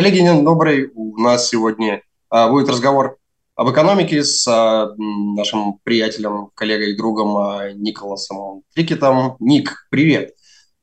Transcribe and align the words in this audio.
Коллеги, 0.00 0.42
добрый. 0.42 0.90
У 0.94 1.18
нас 1.18 1.50
сегодня 1.50 2.00
а, 2.30 2.48
будет 2.48 2.70
разговор 2.70 3.18
об 3.54 3.70
экономике 3.70 4.24
с 4.24 4.48
а, 4.48 4.94
нашим 4.96 5.74
приятелем, 5.84 6.48
коллегой, 6.54 6.96
другом 6.96 7.36
а, 7.36 7.72
Николасом 7.74 8.62
Трикетом. 8.74 9.36
Ник, 9.40 9.86
привет. 9.90 10.30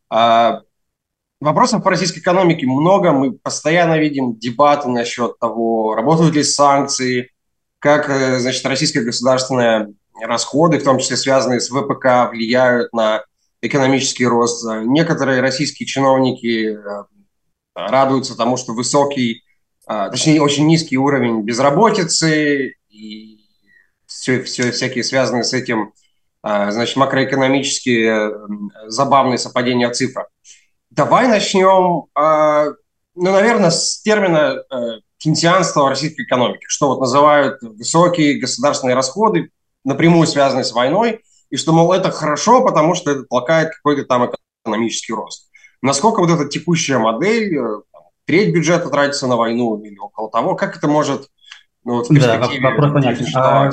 Вопросов 0.08 1.84
по 1.84 1.90
российской 1.90 2.20
экономике 2.20 2.68
много. 2.68 3.12
Мы 3.12 3.32
постоянно 3.32 3.98
видим 3.98 4.38
дебаты 4.38 4.88
насчет 4.88 5.40
того, 5.40 5.96
работают 5.96 6.36
ли 6.36 6.44
санкции, 6.44 7.32
как, 7.80 8.12
э, 8.12 8.38
значит, 8.38 8.64
российские 8.68 9.04
государственные 9.04 9.96
расходы, 10.22 10.78
в 10.78 10.84
том 10.84 11.00
числе 11.00 11.18
связанные 11.18 11.60
с 11.60 11.72
ВПК, 11.72 12.30
влияют 12.30 12.94
на 12.94 13.24
экономический 13.64 14.28
рост. 14.28 14.64
Некоторые 14.84 15.42
российские 15.42 15.88
чиновники 15.88 16.78
э, 16.78 17.04
радуются 17.78 18.36
тому, 18.36 18.58
что 18.58 18.74
высокий, 18.74 19.44
а, 19.86 20.10
точнее, 20.10 20.42
очень 20.42 20.66
низкий 20.66 20.98
уровень 20.98 21.44
безработицы 21.44 22.74
и 22.90 23.38
все, 24.08 24.42
все 24.44 24.72
всякие 24.72 25.04
связанные 25.04 25.44
с 25.44 25.54
этим, 25.54 25.94
а, 26.42 26.72
значит, 26.72 26.96
макроэкономические 26.96 28.32
забавные 28.88 29.38
совпадения 29.38 29.88
в. 29.88 30.26
Давай 30.90 31.28
начнем, 31.28 32.06
а, 32.16 32.66
ну, 33.14 33.32
наверное, 33.32 33.70
с 33.70 34.02
термина 34.02 34.58
э, 34.58 34.76
кейнсианства 35.18 35.90
российской 35.90 36.24
экономики, 36.24 36.66
что 36.68 36.88
вот 36.88 37.00
называют 37.00 37.62
высокие 37.62 38.40
государственные 38.40 38.96
расходы, 38.96 39.52
напрямую 39.84 40.28
связанные 40.28 40.64
с 40.64 40.72
войной, 40.72 41.22
и 41.50 41.58
что, 41.58 41.74
мол, 41.74 41.94
это 41.94 42.12
хорошо, 42.12 42.64
потому 42.64 42.96
что 42.96 43.12
это 43.12 43.24
толкает 43.24 43.70
какой-то 43.76 44.06
там 44.06 44.32
экономический 44.64 45.14
рост. 45.14 45.47
Насколько 45.82 46.20
вот 46.20 46.30
эта 46.30 46.48
текущая 46.48 46.98
модель, 46.98 47.58
э, 47.58 47.82
треть 48.26 48.54
бюджета 48.54 48.90
тратится 48.90 49.28
на 49.28 49.36
войну 49.36 49.80
или 49.82 49.98
около 49.98 50.30
того, 50.30 50.56
как 50.56 50.78
это 50.78 50.88
может 50.88 51.30
ну, 51.84 51.96
вот 51.96 52.10
в 52.10 52.14
перспективе 52.14 52.62
да, 52.62 52.70
вопрос 52.70 52.94
понятен. 52.94 53.26
А, 53.36 53.72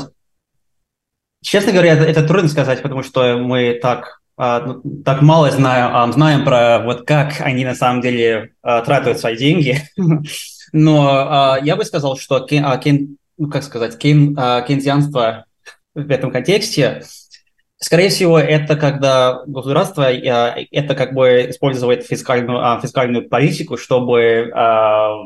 честно 1.43 1.73
говоря, 1.73 1.95
это, 1.95 2.05
это 2.05 2.27
трудно 2.27 2.49
сказать, 2.49 2.83
потому 2.83 3.03
что 3.03 3.39
мы 3.39 3.79
так 3.83 4.21
а, 4.37 4.61
ну, 4.61 5.03
так 5.05 5.23
мало 5.23 5.51
знаем, 5.51 6.13
знаем 6.13 6.45
про 6.45 6.81
вот 6.85 7.07
как 7.07 7.41
они 7.41 7.65
на 7.65 7.75
самом 7.75 8.03
деле 8.03 8.53
а, 8.63 8.83
тратят 8.83 9.19
свои 9.19 9.37
деньги. 9.37 9.83
Но 10.73 11.57
я 11.63 11.77
бы 11.77 11.85
сказал, 11.85 12.17
что 12.17 12.41
кен, 12.41 13.17
ну, 13.39 13.49
как 13.49 13.63
сказать, 13.63 13.97
кен, 13.97 14.35
кейнсианство 14.67 15.45
в 15.95 16.11
этом 16.11 16.33
контексте 16.33 17.05
Скорее 17.85 18.09
всего, 18.09 18.39
это 18.39 18.77
когда 18.77 19.43
государство 19.45 20.11
э, 20.11 20.67
это 20.71 20.95
как 20.95 21.13
бы 21.13 21.51
использует 21.51 22.07
фискальную, 22.07 22.59
а, 22.65 22.81
фискальную 22.81 23.29
политику, 23.29 23.77
чтобы 23.77 24.51
а, 24.55 25.17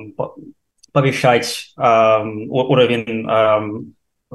повышать 0.91 1.73
а, 1.77 2.20
уровень 2.25 3.95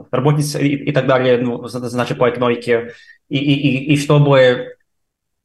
работниц 0.10 0.56
и, 0.56 0.70
и 0.70 0.92
так 0.94 1.06
далее, 1.06 1.38
ну, 1.38 1.68
значит, 1.68 2.18
по 2.18 2.30
экономике, 2.30 2.94
и, 3.28 3.38
и, 3.40 3.94
и 3.94 3.98
чтобы, 3.98 4.78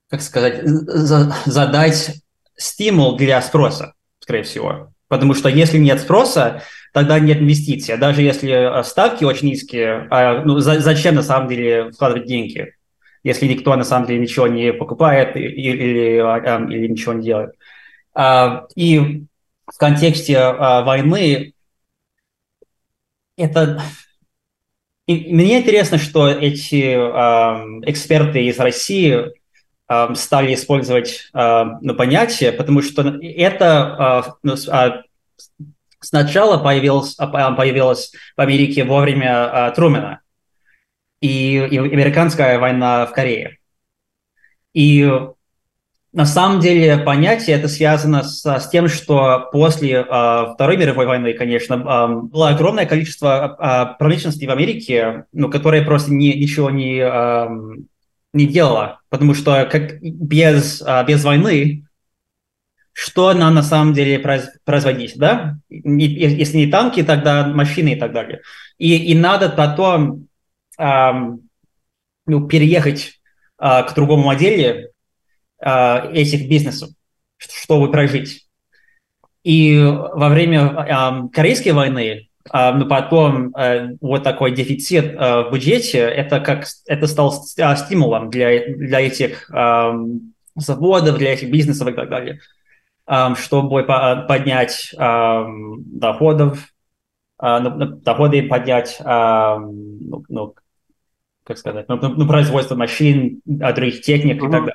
как 0.08 0.22
сказать, 0.22 0.62
за, 0.62 1.34
задать 1.46 2.22
стимул 2.54 3.16
для 3.16 3.42
спроса, 3.42 3.94
скорее 4.20 4.44
всего. 4.44 4.92
Потому 5.08 5.34
что 5.34 5.48
если 5.48 5.78
нет 5.78 6.00
спроса, 6.00 6.62
тогда 6.92 7.18
нет 7.18 7.40
инвестиций. 7.40 7.96
Даже 7.96 8.22
если 8.22 8.80
э, 8.80 8.82
ставки 8.84 9.24
очень 9.24 9.48
низкие, 9.48 10.06
а, 10.10 10.42
ну, 10.44 10.58
за, 10.58 10.80
зачем 10.80 11.14
на 11.14 11.22
самом 11.22 11.48
деле 11.48 11.90
вкладывать 11.90 12.26
деньги, 12.26 12.74
если 13.22 13.46
никто 13.46 13.74
на 13.76 13.84
самом 13.84 14.06
деле 14.06 14.20
ничего 14.20 14.46
не 14.46 14.72
покупает 14.72 15.36
или, 15.36 15.48
или, 15.48 16.18
а, 16.18 16.66
или 16.68 16.88
ничего 16.88 17.14
не 17.14 17.24
делает. 17.24 17.54
А, 18.14 18.66
и 18.74 19.24
в 19.66 19.78
контексте 19.78 20.52
войны 20.52 21.52
это 23.36 23.82
и 25.06 25.32
мне 25.32 25.60
интересно, 25.60 25.96
что 25.96 26.28
эти 26.28 26.92
э, 26.92 27.90
эксперты 27.90 28.44
из 28.44 28.58
России 28.58 29.32
э, 29.88 30.14
стали 30.14 30.52
использовать 30.52 31.30
ну, 31.32 31.94
понятие, 31.94 32.52
потому 32.52 32.82
что 32.82 33.18
это 33.22 34.36
ну, 34.42 34.54
сначала 36.00 36.58
появилось, 36.58 37.14
появилось 37.14 38.12
в 38.36 38.40
Америке 38.40 38.84
во 38.84 39.00
время 39.00 39.50
э, 39.52 39.72
Трумена 39.74 40.20
и, 41.20 41.54
и 41.56 41.78
американская 41.78 42.58
война 42.58 43.06
в 43.06 43.12
Корее. 43.12 43.58
И 44.74 45.10
на 46.12 46.24
самом 46.24 46.60
деле 46.60 46.98
понятие 46.98 47.56
это 47.56 47.68
связано 47.68 48.22
с, 48.22 48.44
с 48.44 48.68
тем, 48.68 48.88
что 48.88 49.48
после 49.52 49.96
э, 50.00 50.04
Второй 50.54 50.76
мировой 50.76 51.06
войны, 51.06 51.32
конечно, 51.34 51.74
э, 51.74 52.22
было 52.28 52.50
огромное 52.50 52.86
количество 52.86 53.56
э, 53.58 53.98
промышленности 53.98 54.46
в 54.46 54.50
Америке, 54.50 55.24
ну, 55.32 55.50
которое 55.50 55.84
просто 55.84 56.12
не, 56.12 56.32
ничего 56.34 56.70
не, 56.70 56.98
э, 56.98 57.48
не 58.32 58.46
делало, 58.46 59.00
потому 59.10 59.34
что 59.34 59.68
как 59.70 60.00
без, 60.00 60.80
э, 60.80 61.04
без 61.06 61.24
войны 61.24 61.87
что 63.00 63.32
нам 63.32 63.54
на 63.54 63.62
самом 63.62 63.94
деле 63.94 64.18
производить, 64.64 65.16
да? 65.16 65.58
Если 65.68 66.56
не 66.56 66.66
танки, 66.66 67.04
тогда 67.04 67.46
машины 67.46 67.92
и 67.92 67.96
так 67.96 68.12
далее. 68.12 68.40
И, 68.76 69.12
и 69.12 69.14
надо 69.14 69.50
потом 69.50 70.26
эм, 70.78 71.42
ну, 72.26 72.48
переехать 72.48 73.20
э, 73.60 73.84
к 73.84 73.94
другому 73.94 74.24
модели 74.24 74.90
э, 75.60 76.12
этих 76.12 76.48
бизнесов, 76.48 76.90
чтобы 77.36 77.92
прожить. 77.92 78.48
И 79.44 79.78
во 79.80 80.28
время 80.28 80.62
э, 80.66 81.28
Корейской 81.32 81.70
войны, 81.70 82.28
э, 82.52 82.72
ну, 82.72 82.88
потом 82.88 83.54
э, 83.54 83.90
вот 84.00 84.24
такой 84.24 84.56
дефицит 84.56 85.14
э, 85.14 85.42
в 85.42 85.52
бюджете, 85.52 85.98
это 85.98 86.40
как 86.40 86.66
это 86.88 87.06
стало 87.06 87.76
стимулом 87.76 88.28
для, 88.28 88.74
для 88.74 89.00
этих 89.02 89.48
э, 89.54 89.92
заводов, 90.56 91.18
для 91.18 91.34
этих 91.34 91.48
бизнесов 91.48 91.86
и 91.86 91.92
так 91.92 92.08
далее 92.08 92.40
чтобы 93.36 93.84
поднять 93.84 94.94
доходов, 94.96 96.72
а, 97.38 97.60
ну, 97.60 97.70
ну, 97.70 97.86
доходы 97.86 98.42
поднять, 98.42 99.00
ну, 99.00 100.24
ну, 100.28 100.54
как 101.44 101.56
сказать, 101.56 101.88
ну, 101.88 101.96
ну, 101.96 102.26
производство 102.26 102.74
машин, 102.74 103.40
других 103.44 104.02
техник 104.02 104.42
и 104.42 104.50
так 104.50 104.66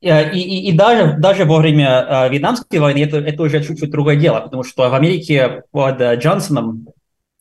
далее. 0.00 0.32
И, 0.32 0.40
и, 0.40 0.70
и 0.70 0.72
даже, 0.72 1.16
даже 1.18 1.44
во 1.44 1.58
время 1.58 2.28
Вьетнамской 2.30 2.78
войны 2.78 3.04
это, 3.04 3.18
это 3.18 3.42
уже 3.42 3.62
чуть-чуть 3.62 3.90
другое 3.90 4.16
дело, 4.16 4.40
потому 4.40 4.64
что 4.64 4.88
в 4.88 4.94
Америке 4.94 5.64
под 5.70 6.00
Джонсоном 6.00 6.88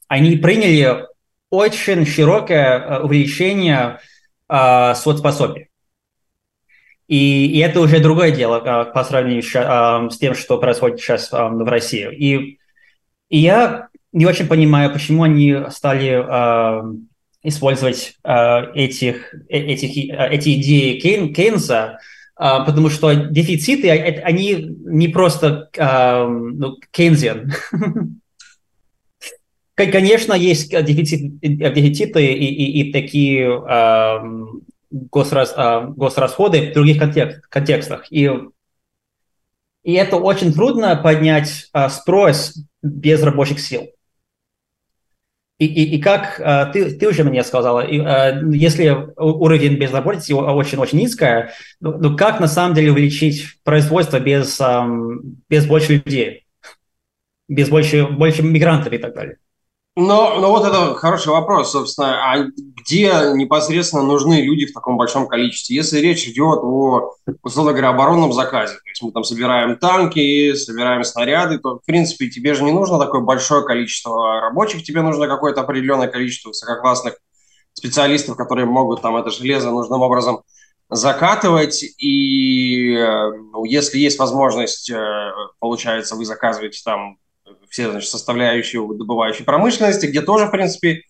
они 0.07 0.35
приняли 0.38 1.05
очень 1.49 2.05
широкое 2.05 2.99
увеличение 2.99 3.99
соцпособий. 4.47 5.71
И, 7.11 7.47
и 7.47 7.59
это 7.59 7.81
уже 7.81 7.99
другое 7.99 8.31
дело 8.31 8.61
а, 8.63 8.85
по 8.85 9.03
сравнению 9.03 9.44
с, 9.44 9.51
а, 9.53 10.09
с 10.09 10.17
тем, 10.17 10.33
что 10.33 10.57
происходит 10.57 11.01
сейчас 11.01 11.27
а, 11.33 11.49
в 11.49 11.67
России. 11.67 12.07
И, 12.16 12.57
и 13.27 13.38
я 13.38 13.89
не 14.13 14.25
очень 14.25 14.47
понимаю, 14.47 14.94
почему 14.94 15.23
они 15.23 15.57
стали 15.72 16.23
использовать 17.44 18.17
этих, 18.23 19.33
э, 19.49 19.57
этих, 19.57 20.13
эти 20.13 20.61
идеи 20.61 20.99
Кейн, 20.99 21.33
Кейнса, 21.33 21.99
потому 22.35 22.89
что 22.89 23.13
дефициты, 23.13 23.89
они 23.89 24.67
не 24.85 25.07
просто 25.09 25.69
ну, 25.75 26.78
Кейнзиан. 26.91 27.51
Конечно, 29.75 30.33
есть 30.33 30.69
дефицит, 30.69 31.39
дефициты 31.39 32.25
и, 32.25 32.45
и, 32.45 32.83
и 32.83 32.91
такие 32.93 33.49
госрас, 34.91 35.53
а, 35.56 35.81
госрасходы 35.81 36.72
в 36.72 36.74
других 36.74 36.99
контекст, 36.99 37.41
контекстах. 37.47 38.11
И, 38.11 38.29
и 39.84 39.93
это 39.93 40.17
очень 40.17 40.53
трудно 40.53 40.96
поднять 40.96 41.70
а, 41.73 41.90
спрос 41.90 42.58
без 42.84 43.23
рабочих 43.23 43.59
сил. 43.59 43.90
И, 45.58 45.66
и, 45.66 45.96
и 45.96 46.02
как 46.02 46.40
а, 46.43 46.66
ты, 46.66 46.91
ты 46.91 47.08
уже 47.08 47.23
мне 47.23 47.43
сказала, 47.43 47.88
если 47.88 49.14
уровень 49.16 49.78
безработицы 49.78 50.35
очень-очень 50.35 50.99
низкая, 50.99 51.53
ну, 51.79 51.97
ну 51.97 52.17
как 52.17 52.40
на 52.40 52.47
самом 52.47 52.76
деле 52.76 52.91
увеличить 52.91 53.61
производство 53.64 54.20
без, 54.20 54.59
без 55.49 55.66
больше 55.66 55.93
людей, 55.93 56.46
без 57.47 57.70
больше, 57.70 58.08
больше 58.08 58.43
мигрантов 58.43 58.91
и 58.93 58.97
так 58.97 59.14
далее? 59.14 59.38
Но, 59.97 60.40
но 60.40 60.52
вот 60.52 60.66
это 60.66 60.96
хороший 60.96 61.34
вопрос, 61.34 61.72
собственно. 61.72 62.32
А 62.32 62.46
где 62.46 63.11
непосредственно 63.34 64.03
нужны 64.03 64.41
люди 64.41 64.66
в 64.66 64.73
таком 64.73 64.96
большом 64.96 65.28
количестве? 65.28 65.76
Если 65.76 65.99
речь 65.99 66.26
идет 66.28 66.59
о, 66.64 67.11
условно 67.43 67.73
говоря, 67.73 67.90
оборонном 67.90 68.32
заказе, 68.32 68.76
то 68.76 68.90
есть 68.90 69.02
мы 69.02 69.11
там 69.11 69.26
собираем 69.26 69.78
танки, 69.78 70.53
собираем 70.53 71.03
снаряды, 71.03 71.59
то, 71.59 71.79
в 71.79 71.85
принципе, 71.85 72.29
тебе 72.29 72.53
же 72.53 72.64
не 72.64 72.72
нужно 72.72 72.99
такое 72.99 73.20
большое 73.20 73.66
количество 73.66 74.40
рабочих, 74.40 74.84
тебе 74.84 75.02
нужно 75.02 75.28
какое-то 75.28 75.59
определенное 75.59 76.08
количество 76.08 76.49
высококлассных 76.49 77.17
специалистов, 77.73 78.38
которые 78.38 78.66
могут 78.66 79.02
там 79.02 79.17
это 79.17 79.29
железо 79.29 79.72
нужным 79.72 80.02
образом 80.02 80.41
закатывать. 80.90 81.84
И 81.97 82.96
ну, 82.96 83.66
если 83.66 83.99
есть 83.99 84.20
возможность, 84.20 84.90
э, 84.90 85.32
получается, 85.59 86.16
вы 86.16 86.23
заказываете 86.23 86.82
там 86.85 87.17
все 87.72 87.90
значит, 87.90 88.09
составляющие 88.09 88.82
добывающей 88.82 89.44
промышленности, 89.44 90.06
где 90.06 90.22
тоже, 90.22 90.46
в 90.46 90.52
принципе, 90.52 91.02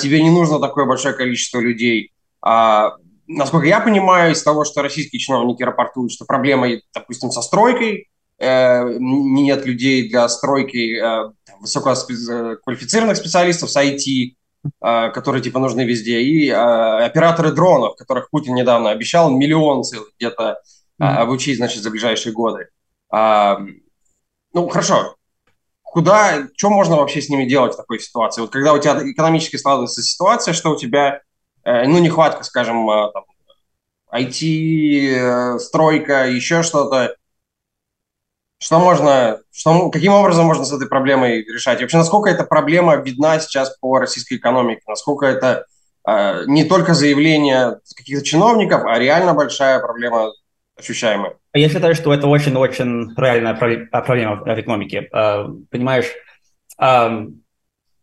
тебе 0.00 0.22
не 0.22 0.30
нужно 0.30 0.60
такое 0.60 0.86
большое 0.86 1.14
количество 1.14 1.60
людей. 1.60 2.12
А, 2.40 2.94
насколько 3.28 3.66
я 3.66 3.80
понимаю, 3.80 4.32
из 4.32 4.42
того, 4.42 4.64
что 4.64 4.82
российские 4.82 5.20
чиновники 5.20 5.62
рапортуют, 5.62 6.12
что 6.12 6.24
проблема, 6.24 6.68
допустим, 6.94 7.30
со 7.30 7.42
стройкой, 7.42 8.08
э, 8.38 8.96
нет 8.98 9.66
людей 9.66 10.08
для 10.08 10.28
стройки 10.28 10.98
э, 10.98 11.32
высококвалифицированных 11.60 13.16
специалистов 13.16 13.70
с 13.70 13.76
IT, 13.76 14.34
э, 14.64 15.10
которые 15.10 15.42
типа 15.42 15.58
нужны 15.58 15.84
везде, 15.84 16.22
и 16.22 16.48
э, 16.48 16.54
операторы 16.54 17.52
дронов, 17.52 17.96
которых 17.96 18.30
Путин 18.30 18.54
недавно 18.54 18.90
обещал 18.90 19.30
миллион 19.30 19.84
целых 19.84 20.10
где-то 20.18 20.58
э, 20.98 21.04
обучить, 21.04 21.58
значит, 21.58 21.82
за 21.82 21.90
ближайшие 21.90 22.32
годы. 22.32 22.68
Э, 23.12 23.56
ну, 24.54 24.68
хорошо. 24.68 25.17
Куда, 25.90 26.46
что 26.56 26.70
можно 26.70 26.96
вообще 26.96 27.20
с 27.20 27.28
ними 27.28 27.44
делать 27.44 27.74
в 27.74 27.76
такой 27.76 27.98
ситуации? 27.98 28.40
Вот 28.40 28.50
когда 28.50 28.72
у 28.72 28.78
тебя 28.78 28.98
экономически 29.02 29.56
складывается 29.56 30.02
ситуация, 30.02 30.54
что 30.54 30.70
у 30.70 30.76
тебя 30.76 31.22
Э, 31.68 31.86
ну, 31.86 31.98
нехватка, 31.98 32.44
скажем, 32.44 32.88
э, 32.88 33.12
там, 33.12 33.24
IT, 34.10 35.14
э, 35.14 35.58
стройка, 35.58 36.26
еще 36.26 36.62
что-то. 36.62 37.14
Что 38.58 38.78
можно, 38.78 39.40
что, 39.52 39.90
каким 39.90 40.14
образом 40.14 40.46
можно 40.46 40.64
с 40.64 40.72
этой 40.72 40.88
проблемой 40.88 41.44
решать? 41.44 41.80
И 41.80 41.82
вообще, 41.82 41.98
насколько 41.98 42.30
эта 42.30 42.44
проблема 42.44 42.96
видна 42.96 43.38
сейчас 43.38 43.76
по 43.78 43.98
российской 43.98 44.38
экономике? 44.38 44.80
Насколько 44.86 45.26
это 45.26 45.66
э, 46.08 46.44
не 46.46 46.64
только 46.64 46.94
заявление 46.94 47.80
каких-то 47.94 48.24
чиновников, 48.24 48.84
а 48.86 48.98
реально 48.98 49.34
большая 49.34 49.78
проблема 49.78 50.32
ощущаемая? 50.78 51.34
Я 51.54 51.68
считаю, 51.68 51.94
что 51.94 52.12
это 52.12 52.26
очень-очень 52.26 53.14
реальная 53.16 53.54
проблема 53.54 54.36
в 54.36 54.60
экономике. 54.60 55.08
Понимаешь, 55.70 56.06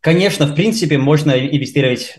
конечно, 0.00 0.46
в 0.46 0.54
принципе, 0.54 0.98
можно 0.98 1.32
инвестировать 1.32 2.16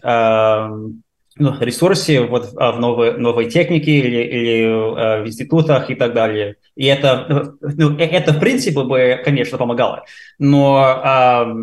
ну, 1.39 1.59
ресурсе 1.59 2.21
вот, 2.21 2.49
а, 2.57 2.71
в 2.71 2.79
новые, 2.79 3.13
новые 3.13 3.47
техники 3.49 3.91
или, 3.91 4.23
или 4.23 5.21
в 5.21 5.27
институтах 5.27 5.89
и 5.91 5.95
так 5.95 6.13
далее. 6.15 6.55
И 6.75 6.85
это, 6.85 7.53
ну, 7.61 7.95
э, 7.97 8.05
это 8.05 8.33
в 8.33 8.39
принципе 8.39 8.81
бы, 8.83 9.21
конечно, 9.23 9.59
помогало. 9.59 10.03
Но 10.39 11.53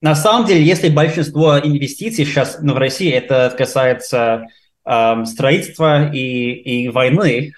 на 0.00 0.14
самом 0.14 0.46
деле, 0.46 0.62
если 0.62 0.90
большинство 0.90 1.58
инвестиций 1.58 2.24
сейчас 2.24 2.58
ну, 2.62 2.74
в 2.74 2.78
России, 2.78 3.10
это 3.10 3.52
касается 3.56 4.44
э, 4.88 5.24
строительства 5.26 6.10
и, 6.10 6.84
и 6.84 6.88
войны, 6.88 7.52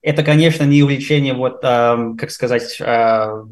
это, 0.00 0.22
конечно, 0.22 0.64
не 0.64 0.82
увеличение, 0.82 1.34
вот, 1.34 1.60
э, 1.62 2.14
как 2.18 2.30
сказать, 2.30 2.80
э, 2.80 3.44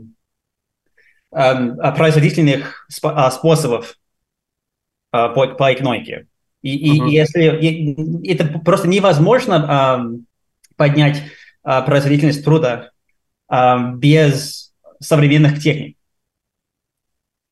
э, 1.32 1.92
производительных 1.96 2.86
способов 2.88 3.98
по, 5.10 5.28
по 5.28 5.72
экономике. 5.72 6.26
И, 6.62 7.00
uh-huh. 7.00 7.08
и 7.08 7.12
если 7.12 7.60
и, 7.60 8.28
это 8.28 8.58
просто 8.58 8.88
невозможно 8.88 9.66
а, 9.68 10.06
поднять 10.74 11.22
а, 11.62 11.82
производительность 11.82 12.44
труда 12.44 12.90
а, 13.46 13.92
без 13.92 14.74
современных 15.00 15.60
техник. 15.60 15.96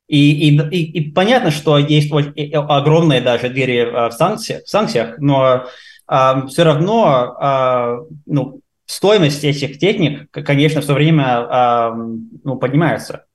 И, 0.07 0.49
и, 0.49 0.57
и, 0.69 0.99
и 0.99 1.11
понятно, 1.11 1.49
что 1.49 1.77
есть 1.77 2.11
огромные 2.11 3.21
даже 3.21 3.49
двери 3.49 4.09
в 4.09 4.11
санкциях, 4.11 4.63
в 4.63 4.69
санкциях 4.69 5.17
но 5.17 5.65
а, 6.07 6.45
все 6.47 6.63
равно 6.63 7.35
а, 7.39 7.97
ну, 8.25 8.61
стоимость 8.85 9.43
этих 9.43 9.79
техник, 9.79 10.29
конечно, 10.31 10.81
все 10.81 10.93
время 10.93 11.25
а, 11.25 11.95
ну, 12.43 12.57
поднимается 12.57 13.25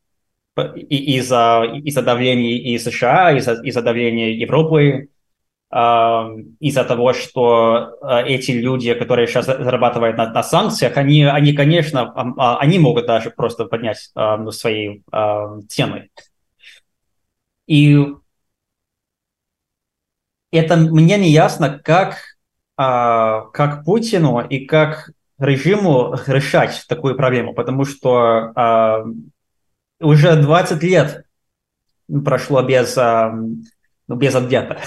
из-за 0.56 1.64
из 1.82 1.94
давления 1.94 2.58
и 2.58 2.78
США, 2.78 3.32
из-за 3.36 3.54
из 3.62 3.74
давления 3.74 4.30
Европы, 4.30 5.08
из-за 5.72 6.84
того, 6.84 7.12
что 7.12 7.92
а, 8.02 8.22
эти 8.22 8.50
люди, 8.50 8.92
которые 8.92 9.28
сейчас 9.28 9.46
зарабатывают 9.46 10.16
на, 10.16 10.28
на 10.28 10.42
санкциях, 10.42 10.96
они, 10.96 11.22
они, 11.22 11.52
конечно, 11.52 12.12
а, 12.12 12.58
они 12.58 12.80
могут 12.80 13.06
даже 13.06 13.30
просто 13.30 13.66
поднять 13.66 14.10
ну, 14.16 14.50
свои 14.50 15.02
цены. 15.68 16.08
И 17.70 18.04
это 20.50 20.76
мне 20.76 21.18
не 21.18 21.30
ясно, 21.30 21.78
как, 21.78 22.16
а, 22.76 23.42
как 23.52 23.84
Путину 23.84 24.40
и 24.40 24.66
как 24.66 25.12
режиму 25.38 26.14
решать 26.26 26.84
такую 26.88 27.16
проблему, 27.16 27.54
потому 27.54 27.84
что 27.84 29.04
уже 30.00 30.42
20 30.42 30.82
лет 30.82 31.24
прошло 32.24 32.62
без, 32.62 32.96
ну, 32.96 34.16
без 34.16 34.34
ответа 34.34 34.82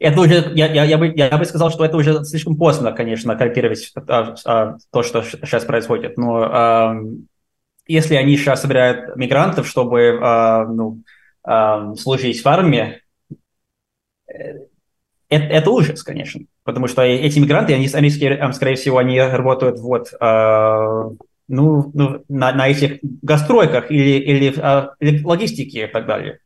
это 0.00 0.20
уже, 0.22 0.50
я, 0.54 0.66
я, 0.72 0.84
я, 0.84 0.98
бы, 0.98 1.12
я 1.14 1.36
бы 1.36 1.44
сказал, 1.44 1.70
что 1.70 1.84
это 1.84 1.96
уже 1.96 2.24
слишком 2.24 2.56
поздно, 2.56 2.92
конечно, 2.92 3.36
корректировать 3.36 3.92
а, 4.08 4.34
а, 4.46 4.76
то, 4.90 5.02
что 5.02 5.22
сейчас 5.22 5.66
происходит. 5.66 6.16
Но 6.16 6.42
а, 6.42 6.96
если 7.90 8.14
они 8.14 8.36
сейчас 8.36 8.62
собирают 8.62 9.16
мигрантов, 9.16 9.66
чтобы 9.66 10.18
а, 10.22 10.64
ну, 10.66 11.02
а, 11.42 11.94
служить 11.96 12.42
в 12.42 12.46
армии, 12.46 13.00
э, 14.28 14.66
это, 15.28 15.44
это 15.44 15.70
ужас, 15.70 16.02
конечно. 16.02 16.42
Потому 16.62 16.86
что 16.86 17.02
эти 17.02 17.38
мигранты, 17.38 17.74
они, 17.74 17.88
они 17.92 18.10
скорее 18.10 18.76
всего, 18.76 18.98
они 18.98 19.20
работают 19.20 19.80
вот, 19.80 20.12
а, 20.20 21.08
ну, 21.48 21.90
ну, 21.92 22.22
на, 22.28 22.52
на 22.52 22.68
этих 22.68 23.00
гастройках 23.02 23.90
или, 23.90 24.18
или, 24.18 24.54
или 25.00 25.24
логистике 25.24 25.84
и 25.84 25.86
так 25.88 26.06
далее. 26.06 26.38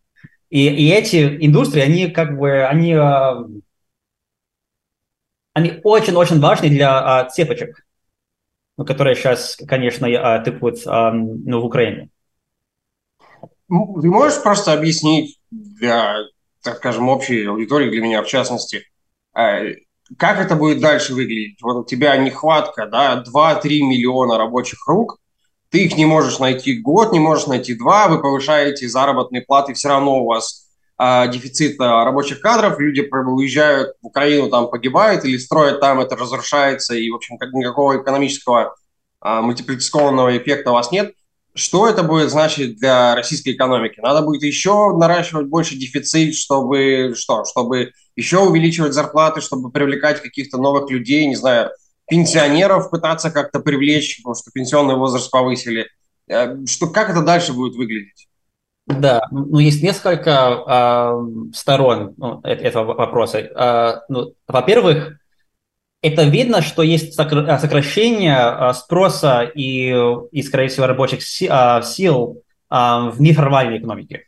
И, 0.48 0.66
и 0.66 0.90
эти 0.90 1.44
индустрии, 1.44 1.82
они 1.82 2.10
как 2.10 2.38
бы, 2.38 2.64
они, 2.64 2.94
а, 2.94 3.44
они 5.52 5.80
очень-очень 5.82 6.40
важны 6.40 6.70
для 6.70 7.20
а, 7.20 7.28
цепочек, 7.28 7.83
которые 8.76 9.14
сейчас, 9.14 9.56
конечно, 9.68 10.08
а, 10.08 10.40
тыкают 10.40 10.84
ну, 10.86 11.60
в 11.60 11.64
Украине. 11.64 12.10
Ты 13.68 14.08
можешь 14.08 14.42
просто 14.42 14.72
объяснить 14.72 15.38
для, 15.50 16.16
так 16.62 16.76
скажем, 16.76 17.08
общей 17.08 17.44
аудитории, 17.44 17.90
для 17.90 18.02
меня 18.02 18.22
в 18.22 18.26
частности, 18.26 18.84
как 19.32 20.38
это 20.38 20.54
будет 20.54 20.80
дальше 20.80 21.14
выглядеть? 21.14 21.60
Вот 21.62 21.76
у 21.76 21.84
тебя 21.84 22.16
нехватка, 22.16 22.86
да, 22.86 23.22
2-3 23.22 23.80
миллиона 23.80 24.38
рабочих 24.38 24.86
рук, 24.86 25.18
ты 25.70 25.84
их 25.84 25.96
не 25.96 26.06
можешь 26.06 26.38
найти 26.38 26.78
год, 26.78 27.12
не 27.12 27.18
можешь 27.18 27.46
найти 27.46 27.74
два, 27.74 28.06
вы 28.08 28.20
повышаете 28.20 28.88
заработные 28.88 29.42
платы, 29.42 29.74
все 29.74 29.88
равно 29.88 30.22
у 30.22 30.26
вас 30.26 30.63
а, 30.96 31.26
дефицит 31.26 31.80
а, 31.80 32.04
рабочих 32.04 32.40
кадров, 32.40 32.78
люди 32.78 33.00
уезжают 33.00 33.96
в 34.00 34.06
Украину, 34.06 34.48
там 34.48 34.68
погибают 34.68 35.24
или 35.24 35.36
строят 35.36 35.80
там, 35.80 36.00
это 36.00 36.16
разрушается, 36.16 36.94
и, 36.94 37.10
в 37.10 37.16
общем, 37.16 37.36
как 37.38 37.52
никакого 37.52 38.00
экономического 38.00 38.76
а, 39.20 39.42
мультипликационного 39.42 40.36
эффекта 40.36 40.70
у 40.70 40.74
вас 40.74 40.92
нет. 40.92 41.14
Что 41.56 41.88
это 41.88 42.02
будет 42.02 42.30
значить 42.30 42.78
для 42.78 43.14
российской 43.14 43.52
экономики? 43.52 44.00
Надо 44.00 44.22
будет 44.22 44.42
еще 44.42 44.92
наращивать 44.96 45.46
больше 45.46 45.76
дефицит, 45.76 46.34
чтобы 46.34 47.14
что? 47.16 47.44
Чтобы 47.44 47.92
еще 48.16 48.40
увеличивать 48.40 48.92
зарплаты, 48.92 49.40
чтобы 49.40 49.70
привлекать 49.70 50.20
каких-то 50.20 50.58
новых 50.58 50.90
людей, 50.90 51.26
не 51.26 51.36
знаю, 51.36 51.70
пенсионеров 52.08 52.90
пытаться 52.90 53.30
как-то 53.30 53.60
привлечь, 53.60 54.18
потому 54.18 54.34
что 54.34 54.50
пенсионный 54.52 54.96
возраст 54.96 55.30
повысили. 55.30 55.86
Э, 56.28 56.56
что, 56.66 56.88
как 56.88 57.10
это 57.10 57.22
дальше 57.22 57.52
будет 57.52 57.76
выглядеть? 57.76 58.28
Да, 58.86 59.22
ну 59.30 59.58
есть 59.58 59.82
несколько 59.82 60.62
э, 60.66 61.52
сторон 61.54 62.14
ну, 62.18 62.40
этого 62.42 62.94
вопроса. 62.94 63.38
Э, 63.38 64.00
ну, 64.08 64.34
во-первых, 64.46 65.18
это 66.04 66.24
видно, 66.24 66.60
что 66.60 66.82
есть 66.82 67.14
сокращение 67.14 68.36
э, 68.36 68.74
спроса 68.74 69.50
и, 69.54 69.88
и, 70.32 70.42
скорее 70.42 70.68
всего, 70.68 70.86
рабочих 70.86 71.22
си, 71.22 71.48
э, 71.50 71.82
сил 71.82 72.42
э, 72.70 72.74
в 72.74 73.14
неформальной 73.22 73.78
экономике. 73.78 74.26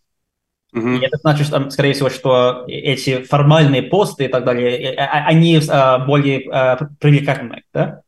Mm-hmm. 0.74 0.98
И 0.98 1.04
это 1.04 1.18
значит, 1.18 1.72
скорее 1.72 1.92
всего, 1.92 2.08
что 2.08 2.64
эти 2.66 3.22
формальные 3.24 3.82
посты 3.82 4.24
и 4.24 4.28
так 4.28 4.44
далее, 4.44 4.96
они 4.96 5.60
более 6.06 6.78
привлекательны. 6.98 7.62
Да? 7.74 8.00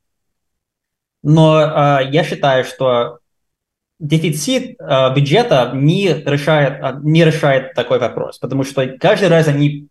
Но 1.22 2.00
я 2.00 2.24
считаю, 2.24 2.64
что 2.64 3.18
дефицит 3.98 4.80
э, 4.80 5.14
бюджета 5.14 5.72
не 5.74 6.08
решает, 6.08 7.02
не 7.02 7.24
решает 7.24 7.74
такой 7.74 7.98
вопрос, 7.98 8.38
потому 8.38 8.64
что 8.64 8.86
каждый 8.98 9.28
раз 9.28 9.48
они 9.48 9.88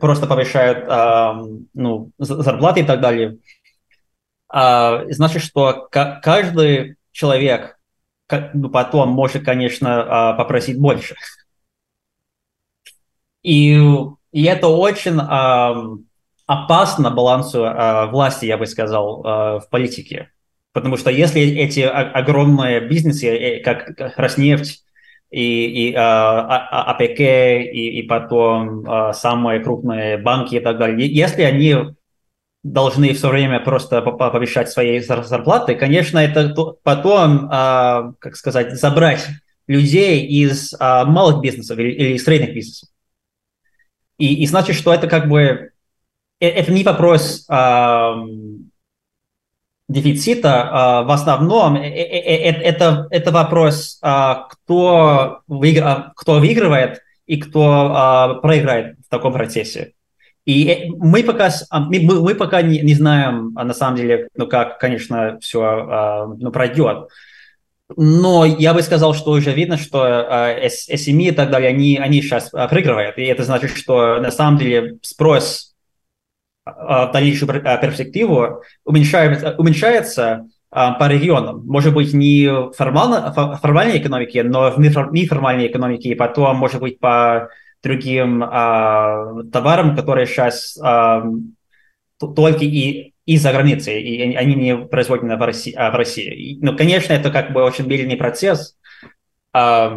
просто 0.00 0.26
повышают 0.26 0.86
э, 0.88 1.58
ну, 1.74 2.10
зарплаты 2.18 2.80
и 2.80 2.84
так 2.84 3.00
далее. 3.00 3.38
Э, 4.52 5.04
значит, 5.10 5.42
что 5.42 5.88
каждый 5.90 6.96
человек 7.12 7.78
ну, 8.54 8.70
потом 8.70 9.10
может, 9.10 9.44
конечно, 9.44 10.32
э, 10.34 10.38
попросить 10.38 10.78
больше. 10.78 11.14
И, 13.42 13.78
и 14.32 14.44
это 14.44 14.68
очень 14.68 15.20
э, 15.20 15.98
опасно 16.46 17.10
балансу 17.10 17.64
э, 17.64 18.06
власти, 18.06 18.46
я 18.46 18.56
бы 18.56 18.66
сказал, 18.66 19.22
э, 19.22 19.60
в 19.60 19.68
политике. 19.70 20.30
Потому 20.74 20.98
что 20.98 21.10
если 21.10 21.40
эти 21.40 21.80
огромные 21.80 22.80
бизнесы, 22.80 23.62
как 23.64 23.94
Роснефть 24.18 24.84
и, 25.30 25.88
и 25.90 25.94
а, 25.94 26.90
АПК, 26.90 27.20
и, 27.20 28.00
и 28.00 28.02
потом 28.02 28.84
самые 29.14 29.60
крупные 29.60 30.18
банки 30.18 30.56
и 30.56 30.60
так 30.60 30.76
далее, 30.76 31.08
если 31.08 31.42
они 31.42 31.76
должны 32.62 33.14
все 33.14 33.28
время 33.30 33.60
просто 33.60 34.02
повышать 34.02 34.68
свои 34.68 34.98
зарплаты, 35.00 35.74
конечно, 35.76 36.18
это 36.18 36.52
потом, 36.82 37.48
как 37.48 38.36
сказать, 38.36 38.72
забрать 38.78 39.26
людей 39.66 40.26
из 40.26 40.74
малых 40.80 41.40
бизнесов 41.40 41.78
или 41.78 42.18
средних 42.18 42.52
бизнесов. 42.52 42.90
И, 44.18 44.42
и 44.42 44.46
значит, 44.46 44.76
что 44.76 44.92
это 44.92 45.06
как 45.06 45.28
бы 45.28 45.70
Э, 46.40 46.48
это 46.48 46.72
не 46.72 46.84
вопрос 46.84 47.46
э, 47.48 48.14
дефицита, 49.88 51.02
э, 51.02 51.06
в 51.06 51.10
основном 51.10 51.76
э, 51.76 51.88
э, 51.88 52.50
э, 52.50 52.62
это, 52.62 53.06
это 53.10 53.30
вопрос, 53.30 53.98
э, 54.02 54.34
кто, 54.48 55.40
выигр... 55.46 56.12
кто 56.16 56.40
выигрывает 56.40 57.00
и 57.26 57.36
кто 57.38 58.38
проиграет 58.42 58.96
в 59.06 59.08
таком 59.08 59.32
процессе. 59.32 59.92
И 60.44 60.90
мы 60.98 61.22
пока, 61.22 61.50
мы, 61.70 62.00
мы 62.00 62.34
пока 62.34 62.60
не, 62.60 62.80
не 62.80 62.92
знаем, 62.92 63.54
на 63.54 63.72
самом 63.72 63.96
деле, 63.96 64.28
ну, 64.36 64.46
как, 64.46 64.78
конечно, 64.78 65.38
все 65.40 66.34
ну, 66.38 66.50
пройдет. 66.50 67.08
Но 67.96 68.44
я 68.44 68.74
бы 68.74 68.82
сказал, 68.82 69.14
что 69.14 69.30
уже 69.30 69.52
видно, 69.52 69.78
что 69.78 70.06
SME 70.06 71.28
и 71.28 71.30
так 71.30 71.50
далее, 71.50 71.70
они, 71.70 71.96
они 71.96 72.20
сейчас 72.20 72.50
проигрывают. 72.50 73.16
И 73.16 73.22
это 73.22 73.42
значит, 73.44 73.70
что 73.70 74.20
на 74.20 74.30
самом 74.30 74.58
деле 74.58 74.98
спрос 75.00 75.73
в 76.64 77.10
дальнейшую 77.12 77.62
перспективу 77.62 78.62
уменьшается, 78.84 79.54
уменьшается 79.58 80.46
по 80.70 81.08
регионам. 81.08 81.64
Может 81.66 81.94
быть, 81.94 82.12
не 82.14 82.72
формально, 82.72 83.32
формальной 83.32 83.98
экономике, 83.98 84.42
но 84.42 84.70
в 84.70 84.78
неформальной 84.78 85.68
экономике, 85.68 86.10
и 86.10 86.14
потом, 86.14 86.56
может 86.56 86.80
быть, 86.80 86.98
по 86.98 87.48
другим 87.82 88.42
а, 88.42 89.42
товарам, 89.52 89.94
которые 89.94 90.26
сейчас 90.26 90.76
а, 90.82 91.22
только 92.18 92.64
и 92.64 93.14
и 93.26 93.38
за 93.38 93.52
границей, 93.52 94.02
и 94.02 94.34
они 94.34 94.54
не 94.54 94.76
производятся 94.76 95.36
в 95.36 95.42
России. 95.42 95.74
А 95.74 95.90
в 95.90 95.94
России. 95.94 96.58
Ну, 96.60 96.76
конечно, 96.76 97.14
это 97.14 97.30
как 97.30 97.52
бы 97.52 97.62
очень 97.62 97.86
медленный 97.86 98.16
процесс, 98.16 98.76
а, 99.52 99.96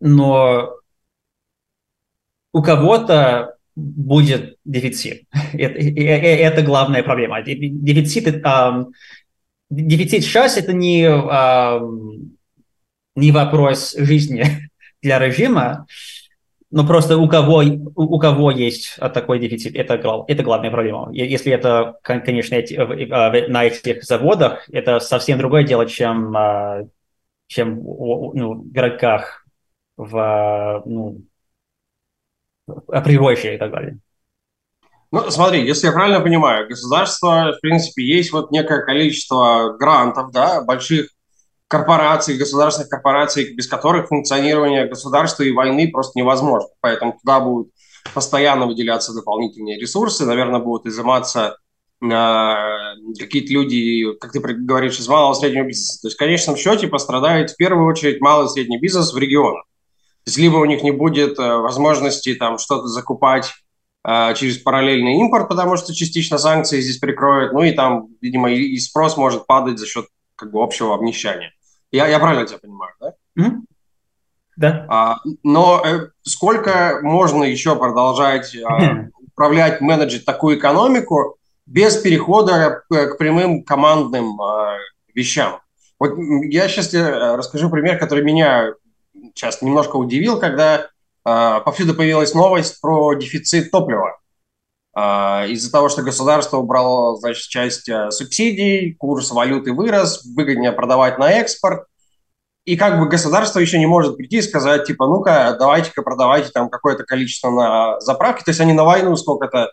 но 0.00 0.74
у 2.52 2.62
кого-то 2.62 3.56
будет 3.74 4.57
дефицит. 4.68 5.22
Это, 5.52 5.78
это 5.78 6.62
главная 6.62 7.02
проблема. 7.02 7.42
Дефицит, 7.42 8.42
дефицит 9.70 10.22
сейчас 10.22 10.56
это 10.56 10.72
не, 10.72 11.02
не 13.16 13.32
вопрос 13.32 13.94
жизни 13.96 14.44
для 15.02 15.18
режима, 15.18 15.86
но 16.70 16.86
просто 16.86 17.16
у 17.16 17.26
кого, 17.28 17.62
у 17.94 18.18
кого 18.18 18.50
есть 18.50 18.96
такой 19.14 19.38
дефицит, 19.38 19.74
это, 19.74 19.94
это 19.94 20.42
главная 20.42 20.70
проблема. 20.70 21.08
Если 21.12 21.50
это, 21.50 21.96
конечно, 22.02 22.54
эти, 22.54 22.74
на 23.48 23.64
этих 23.64 24.04
заводах, 24.04 24.68
это 24.70 25.00
совсем 25.00 25.38
другое 25.38 25.64
дело, 25.64 25.86
чем, 25.86 26.36
а, 26.36 26.82
чем 27.46 27.76
ну, 27.76 28.54
в 28.54 28.70
городках, 28.70 29.46
в, 29.96 30.82
ну, 30.84 31.22
априори 32.88 33.54
и 33.54 33.58
так 33.58 33.70
далее. 33.70 33.98
Ну, 35.10 35.30
смотри, 35.30 35.66
если 35.66 35.86
я 35.86 35.92
правильно 35.92 36.20
понимаю, 36.20 36.68
государство, 36.68 37.54
в 37.56 37.60
принципе, 37.60 38.04
есть 38.04 38.32
вот 38.32 38.50
некое 38.50 38.82
количество 38.82 39.74
грантов, 39.78 40.32
да, 40.32 40.62
больших 40.62 41.08
корпораций, 41.66 42.36
государственных 42.36 42.90
корпораций, 42.90 43.54
без 43.54 43.68
которых 43.68 44.08
функционирование 44.08 44.86
государства 44.86 45.42
и 45.42 45.52
войны 45.52 45.90
просто 45.90 46.18
невозможно. 46.18 46.68
Поэтому 46.80 47.18
туда 47.20 47.40
будут 47.40 47.72
постоянно 48.14 48.66
выделяться 48.66 49.14
дополнительные 49.14 49.78
ресурсы, 49.78 50.24
наверное, 50.26 50.60
будут 50.60 50.86
изыматься 50.86 51.56
э, 52.02 52.06
какие-то 53.18 53.52
люди, 53.52 54.14
как 54.18 54.32
ты 54.32 54.40
говоришь, 54.40 54.98
из 54.98 55.08
малого 55.08 55.32
и 55.32 55.36
среднего 55.36 55.66
бизнеса. 55.66 56.00
То 56.02 56.08
есть 56.08 56.16
в 56.16 56.18
конечном 56.18 56.56
счете 56.56 56.86
пострадает 56.86 57.50
в 57.50 57.56
первую 57.56 57.86
очередь 57.86 58.20
малый 58.20 58.46
и 58.46 58.50
средний 58.50 58.78
бизнес 58.78 59.12
в 59.12 59.18
регионах 59.18 59.64
есть 60.28 60.38
либо 60.38 60.56
у 60.56 60.64
них 60.66 60.82
не 60.82 60.90
будет 60.90 61.38
э, 61.38 61.56
возможности 61.56 62.34
там 62.34 62.58
что-то 62.58 62.86
закупать 62.86 63.54
через 64.04 64.58
параллельный 64.58 65.18
импорт, 65.18 65.48
потому 65.48 65.76
что 65.76 65.94
частично 65.94 66.38
санкции 66.38 66.80
здесь 66.80 66.98
прикроют, 66.98 67.52
ну 67.52 67.62
и 67.62 67.72
там, 67.72 68.08
видимо, 68.20 68.50
и, 68.50 68.78
спрос 68.78 69.16
может 69.16 69.46
падать 69.46 69.78
за 69.78 69.86
счет 69.86 70.06
как 70.36 70.50
бы 70.50 70.62
общего 70.62 70.94
обнищания. 70.94 71.52
Я, 71.90 72.06
я 72.06 72.18
правильно 72.18 72.46
тебя 72.46 72.58
понимаю, 72.58 72.92
да? 73.00 73.12
Mm-hmm. 73.38 73.60
Да. 74.58 74.86
А, 74.88 75.16
но 75.44 75.82
э, 75.84 76.08
сколько 76.22 76.98
можно 77.02 77.44
еще 77.44 77.76
продолжать 77.76 78.54
э, 78.56 78.64
управлять, 79.20 79.80
менеджить 79.80 80.24
такую 80.24 80.58
экономику 80.58 81.36
без 81.64 81.96
перехода 81.96 82.82
к, 82.88 83.06
к 83.06 83.18
прямым 83.18 83.62
командным 83.62 84.40
э, 84.40 84.78
вещам? 85.14 85.60
Вот 86.00 86.18
я 86.42 86.68
сейчас 86.68 86.88
тебе 86.88 87.02
э, 87.02 87.36
расскажу 87.36 87.70
пример, 87.70 87.98
который 87.98 88.24
меня 88.24 88.72
сейчас 89.32 89.62
немножко 89.62 89.94
удивил, 89.94 90.40
когда 90.40 90.78
э, 90.80 90.86
повсюду 91.64 91.94
появилась 91.94 92.34
новость 92.34 92.80
про 92.80 93.14
дефицит 93.14 93.70
топлива. 93.70 94.18
Э, 94.98 95.48
из-за 95.48 95.70
того, 95.70 95.88
что 95.88 96.02
государство 96.02 96.56
убрало 96.56 97.16
значит, 97.18 97.48
часть 97.48 97.88
э, 97.88 98.10
субсидий, 98.10 98.94
курс 98.94 99.30
валюты 99.30 99.72
вырос, 99.72 100.24
выгоднее 100.34 100.72
продавать 100.72 101.18
на 101.18 101.30
экспорт. 101.30 101.84
И 102.64 102.76
как 102.76 102.98
бы 102.98 103.08
государство 103.08 103.60
еще 103.60 103.78
не 103.78 103.86
может 103.86 104.16
прийти 104.16 104.38
и 104.38 104.42
сказать, 104.42 104.86
типа, 104.86 105.06
ну-ка, 105.06 105.56
давайте-ка 105.58 106.02
продавайте 106.02 106.50
там 106.50 106.68
какое-то 106.68 107.04
количество 107.04 107.50
на 107.50 108.00
заправке. 108.00 108.44
То 108.44 108.50
есть 108.50 108.60
они 108.60 108.72
на 108.72 108.84
войну 108.84 109.16
сколько-то, 109.16 109.70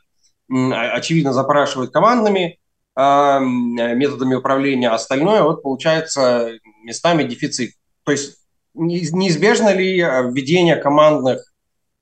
очевидно, 0.49 1.33
запрашивают 1.33 1.91
командными 1.91 2.57
методами 2.95 4.35
управления, 4.35 4.89
а 4.89 4.95
остальное 4.95 5.43
вот 5.43 5.61
получается 5.61 6.51
местами 6.83 7.23
дефицит. 7.23 7.71
То 8.05 8.13
есть 8.13 8.44
неизбежно 8.75 9.73
ли 9.73 9.99
э, 9.99 10.29
введение 10.29 10.75
командных 10.75 11.53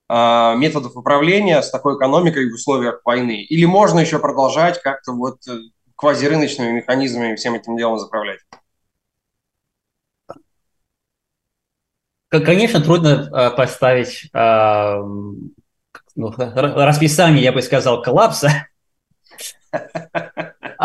э, 0.10 0.56
методов 0.58 0.96
управления 0.96 1.62
с 1.62 1.72
такой 1.72 1.98
экономикой 1.98 2.50
в 2.50 2.56
условиях 2.56 3.01
войны? 3.06 3.44
Или 3.44 3.65
можно 3.65 4.00
еще 4.00 4.20
продолжать 4.20 4.82
как-то 4.82 5.13
вот 5.13 5.48
э, 5.48 5.58
квазирыночными 5.96 6.72
механизмами 6.72 7.36
всем 7.36 7.56
этим 7.56 7.77
делом 7.77 8.00
заправлять? 8.00 8.39
Конечно, 12.30 12.82
трудно 12.82 13.30
э, 13.32 13.56
поставить 13.56 14.30
э, 14.34 15.01
ну, 16.15 16.34
расписание, 16.38 17.44
я 17.44 17.51
бы 17.51 17.62
сказал, 17.62 18.01
коллапса. 18.01 18.68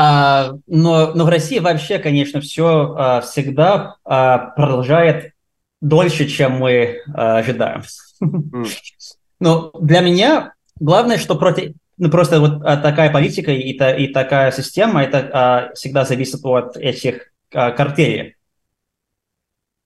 А, 0.00 0.52
но, 0.68 1.12
но 1.14 1.24
в 1.24 1.28
России 1.28 1.58
вообще, 1.58 1.98
конечно, 1.98 2.40
все 2.40 2.94
а, 2.96 3.20
всегда 3.20 3.96
а, 4.04 4.38
продолжает 4.38 5.32
дольше, 5.80 6.26
чем 6.26 6.58
мы 6.58 6.72
э, 6.72 7.00
ожидаем. 7.14 7.82
Mm. 8.20 8.66
Но 9.40 9.70
для 9.80 10.00
меня 10.00 10.54
главное, 10.80 11.18
что 11.18 11.36
против, 11.36 11.74
ну, 11.96 12.10
просто 12.10 12.40
вот 12.40 12.62
а, 12.64 12.76
такая 12.76 13.12
политика 13.12 13.52
и, 13.52 13.72
та, 13.76 13.94
и 13.94 14.08
такая 14.08 14.50
система, 14.50 15.02
это 15.02 15.30
а, 15.32 15.74
всегда 15.74 16.04
зависит 16.04 16.44
от 16.44 16.76
этих 16.76 17.32
а, 17.52 17.70
картелей. 17.70 18.36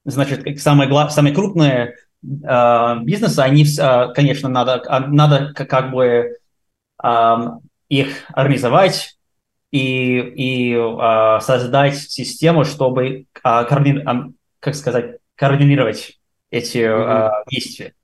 Значит, 0.05 0.61
самые, 0.61 0.89
глав, 0.89 1.13
самые 1.13 1.35
крупные 1.35 1.97
а, 2.45 2.97
бизнесы, 2.97 3.41
они, 3.41 3.67
а, 3.79 4.09
конечно, 4.09 4.49
надо, 4.49 4.83
а, 4.87 5.01
надо 5.01 5.53
как 5.55 5.91
бы 5.93 6.39
а, 6.99 7.59
их 7.89 8.25
организовать 8.33 9.19
и, 9.71 10.19
и 10.19 10.77
а, 10.77 11.41
создать 11.41 11.99
систему, 11.99 12.65
чтобы, 12.65 13.27
а, 13.43 13.65
как 13.65 14.75
сказать, 14.75 15.17
координировать 15.43 16.21
эти 16.53 16.79
mm-hmm. 16.79 17.29
э, 17.29 17.45
действия. 17.51 17.95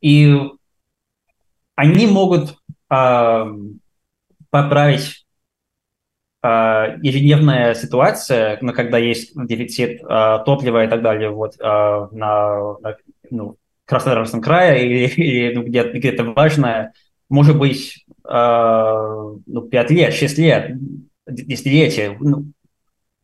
И 0.00 0.32
они 1.74 2.06
могут 2.06 2.54
э, 2.88 3.44
поправить 4.48 5.26
э, 6.40 6.98
ежедневная 7.02 7.74
ситуация, 7.74 8.58
ну, 8.60 8.72
когда 8.72 8.98
есть 8.98 9.32
дефицит 9.34 10.02
э, 10.04 10.38
топлива 10.46 10.84
и 10.84 10.88
так 10.88 11.02
далее, 11.02 11.30
вот 11.30 11.56
э, 11.58 11.64
на, 11.64 12.78
на 12.78 12.96
ну, 13.28 13.56
Краснодарском 13.84 14.40
крае 14.40 14.86
или, 14.86 15.08
или 15.16 15.54
ну, 15.56 15.64
где-то 15.64 15.98
где 15.98 16.22
важное, 16.22 16.92
может 17.28 17.58
быть, 17.58 18.06
э, 18.24 19.34
ну, 19.46 19.62
5 19.62 19.90
лет, 19.90 20.14
6 20.14 20.38
лет, 20.38 20.76
десятилетия. 21.26 22.16
Ну, 22.20 22.52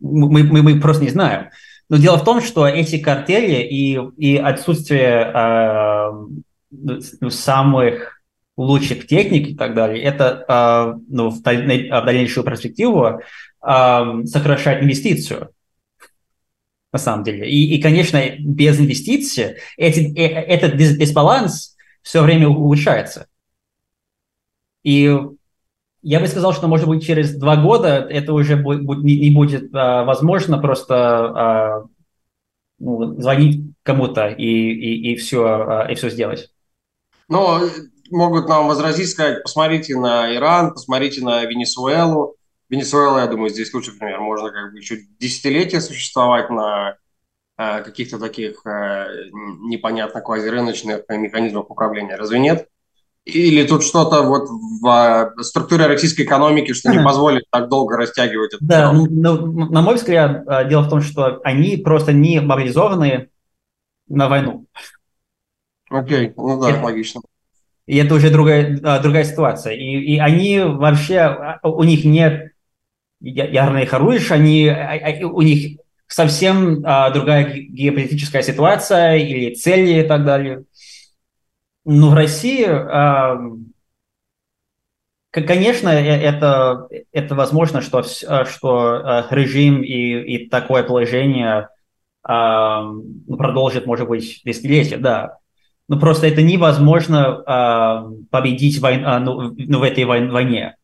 мы, 0.01 0.43
мы, 0.43 0.63
мы 0.63 0.81
просто 0.81 1.05
не 1.05 1.11
знаем. 1.11 1.51
Но 1.89 1.97
дело 1.97 2.19
в 2.19 2.25
том, 2.25 2.41
что 2.41 2.67
эти 2.67 2.99
картели 2.99 3.63
и, 3.63 3.99
и 4.17 4.37
отсутствие 4.37 5.33
э, 5.35 7.31
самых 7.31 8.21
лучших 8.57 9.07
техник 9.07 9.49
и 9.49 9.55
так 9.55 9.75
далее, 9.75 10.03
это 10.03 10.45
э, 10.49 11.01
ну, 11.09 11.31
в, 11.31 11.41
даль, 11.43 11.89
в 11.89 12.05
дальнейшую 12.05 12.45
перспективу 12.45 13.07
э, 13.07 14.25
сокращать 14.25 14.83
инвестицию 14.83 15.51
на 16.93 16.99
самом 16.99 17.25
деле. 17.25 17.49
И, 17.49 17.77
и 17.77 17.81
конечно, 17.81 18.21
без 18.39 18.79
инвестиций 18.81 19.57
эти, 19.77 20.01
э, 20.19 20.27
этот 20.27 20.77
дисбаланс 20.77 21.77
все 22.03 22.23
время 22.23 22.49
улучшается. 22.49 23.29
И 24.83 25.17
я 26.03 26.21
бы 26.21 26.27
сказал, 26.27 26.53
что, 26.53 26.69
может 26.69 26.87
быть, 26.87 27.05
через 27.05 27.35
два 27.35 27.57
года 27.57 28.07
это 28.09 28.33
уже 28.33 28.57
не 28.57 29.31
будет 29.31 29.75
а, 29.75 30.05
возможно 30.05 30.59
просто 30.59 30.95
а, 30.97 31.85
ну, 32.79 33.21
звонить 33.21 33.73
кому-то 33.83 34.29
и, 34.29 34.45
и, 34.45 35.13
и, 35.13 35.17
все, 35.17 35.45
а, 35.45 35.91
и 35.91 35.95
все 35.95 36.11
сделать. 36.11 36.51
Но 37.29 37.61
могут 38.11 38.49
нам 38.49 38.69
возразить, 38.69 39.11
сказать, 39.11 39.43
посмотрите 39.43 39.97
на 39.97 40.35
Иран, 40.35 40.73
посмотрите 40.73 41.23
на 41.23 41.45
Венесуэлу. 41.45 42.37
Венесуэла, 42.69 43.19
я 43.21 43.27
думаю, 43.27 43.51
здесь 43.51 43.73
лучше 43.75 43.99
пример. 43.99 44.21
Можно 44.21 44.51
как 44.51 44.73
бы 44.73 44.79
еще 44.79 44.99
десятилетия 45.19 45.81
существовать 45.81 46.51
на 46.51 46.97
э, 47.57 47.83
каких-то 47.83 48.19
таких 48.19 48.65
э, 48.67 49.07
непонятно 49.33 50.21
квазирыночных 50.21 51.05
механизмах 51.09 51.71
управления. 51.71 52.17
Разве 52.17 52.39
нет? 52.39 52.69
Или 53.29 53.67
тут 53.67 53.85
что-то 53.85 54.23
вот 54.23 54.49
в 54.49 55.35
э, 55.39 55.43
структуре 55.43 55.87
российской 55.87 56.23
экономики, 56.23 56.73
что 56.73 56.91
не 56.91 57.05
позволит 57.05 57.45
так 57.51 57.69
долго 57.69 57.99
растягивать 57.99 58.55
это? 58.55 58.65
Да, 58.65 58.93
ну, 58.93 59.69
на 59.69 59.83
мой 59.83 59.97
взгляд, 59.97 60.45
э, 60.47 60.67
дело 60.67 60.83
в 60.83 60.89
том, 60.89 61.03
что 61.03 61.39
они 61.45 61.77
просто 61.77 62.15
не 62.15 62.41
мобилизованы 62.41 63.29
на 64.09 64.29
войну. 64.29 64.65
Окей, 65.91 66.33
ну 66.39 66.59
да, 66.59 66.71
это, 66.71 66.83
логично. 66.83 67.21
И 67.87 67.97
это 67.99 68.15
уже 68.15 68.31
другая, 68.31 68.81
а, 68.83 68.99
другая 68.99 69.25
ситуация. 69.25 69.75
И, 69.75 70.15
и 70.15 70.19
они 70.19 70.61
вообще, 70.61 71.19
а, 71.19 71.61
у 71.63 71.85
них 71.85 72.07
нет 72.07 72.53
ядерных 73.21 73.93
оружий, 73.93 74.27
они, 74.31 74.69
а, 74.69 75.27
у 75.27 75.43
них 75.43 75.79
совсем 76.07 76.77
другая 76.77 77.53
геополитическая 77.53 78.41
ситуация 78.41 79.17
или 79.17 79.55
цели 79.55 80.03
и 80.03 80.09
так 80.09 80.25
далее. 80.25 80.65
Но 81.91 82.11
в 82.11 82.15
России, 82.15 82.67
конечно, 85.33 85.89
э, 85.89 86.21
это, 86.21 86.87
это 87.13 87.35
возможно, 87.35 87.81
что, 87.81 88.03
что 88.03 89.27
режим 89.31 89.83
и, 89.83 90.37
и 90.37 90.49
такое 90.49 90.83
положение 90.83 91.71
продолжит, 92.23 93.87
может 93.87 94.07
быть, 94.07 94.43
десятилетия, 94.45 94.99
да 94.99 95.39
ну 95.89 95.99
просто 95.99 96.27
это 96.27 96.43
невозможно 96.43 98.13
победить 98.31 98.79
войн, 98.81 99.05
э, 99.05 99.19
ну, 99.21 99.55
ну, 99.57 99.79
в 99.79 99.83
этой 99.83 100.05
войне. 100.05 100.77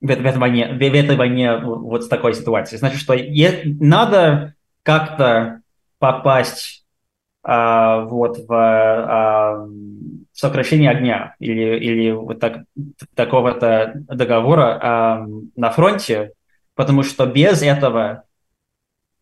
В, 0.00 0.10
этой 0.10 0.36
войне, 0.36 0.68
в, 0.68 0.80
этой 0.80 1.16
войне 1.16 1.56
вот 1.56 2.04
с 2.04 2.08
такой 2.08 2.34
ситуацией. 2.34 2.78
Значит, 2.78 3.00
что 3.00 3.16
надо 3.80 4.54
как-то 4.84 5.62
попасть 5.98 6.84
вот 7.42 8.38
в 8.46 9.68
сокращение 10.38 10.90
огня 10.90 11.34
или, 11.40 11.76
или 11.78 12.12
вот 12.12 12.38
так, 12.38 12.62
такого-то 13.14 13.92
договора 14.08 14.78
э, 14.80 15.26
на 15.56 15.70
фронте, 15.70 16.32
потому 16.74 17.02
что 17.02 17.26
без 17.26 17.62
этого 17.62 18.24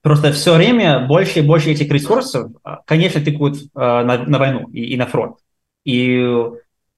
Просто 0.07 0.31
все 0.31 0.55
время 0.55 1.01
больше 1.01 1.41
и 1.41 1.43
больше 1.43 1.73
этих 1.73 1.91
ресурсов, 1.91 2.53
а, 2.63 2.81
конечно, 2.87 3.21
текут 3.21 3.57
э, 3.57 3.67
на, 3.75 4.19
на 4.19 4.39
войну 4.39 4.69
и, 4.69 4.93
и 4.93 4.97
на 4.97 5.07
фронт. 5.07 5.39
И, 5.83 6.25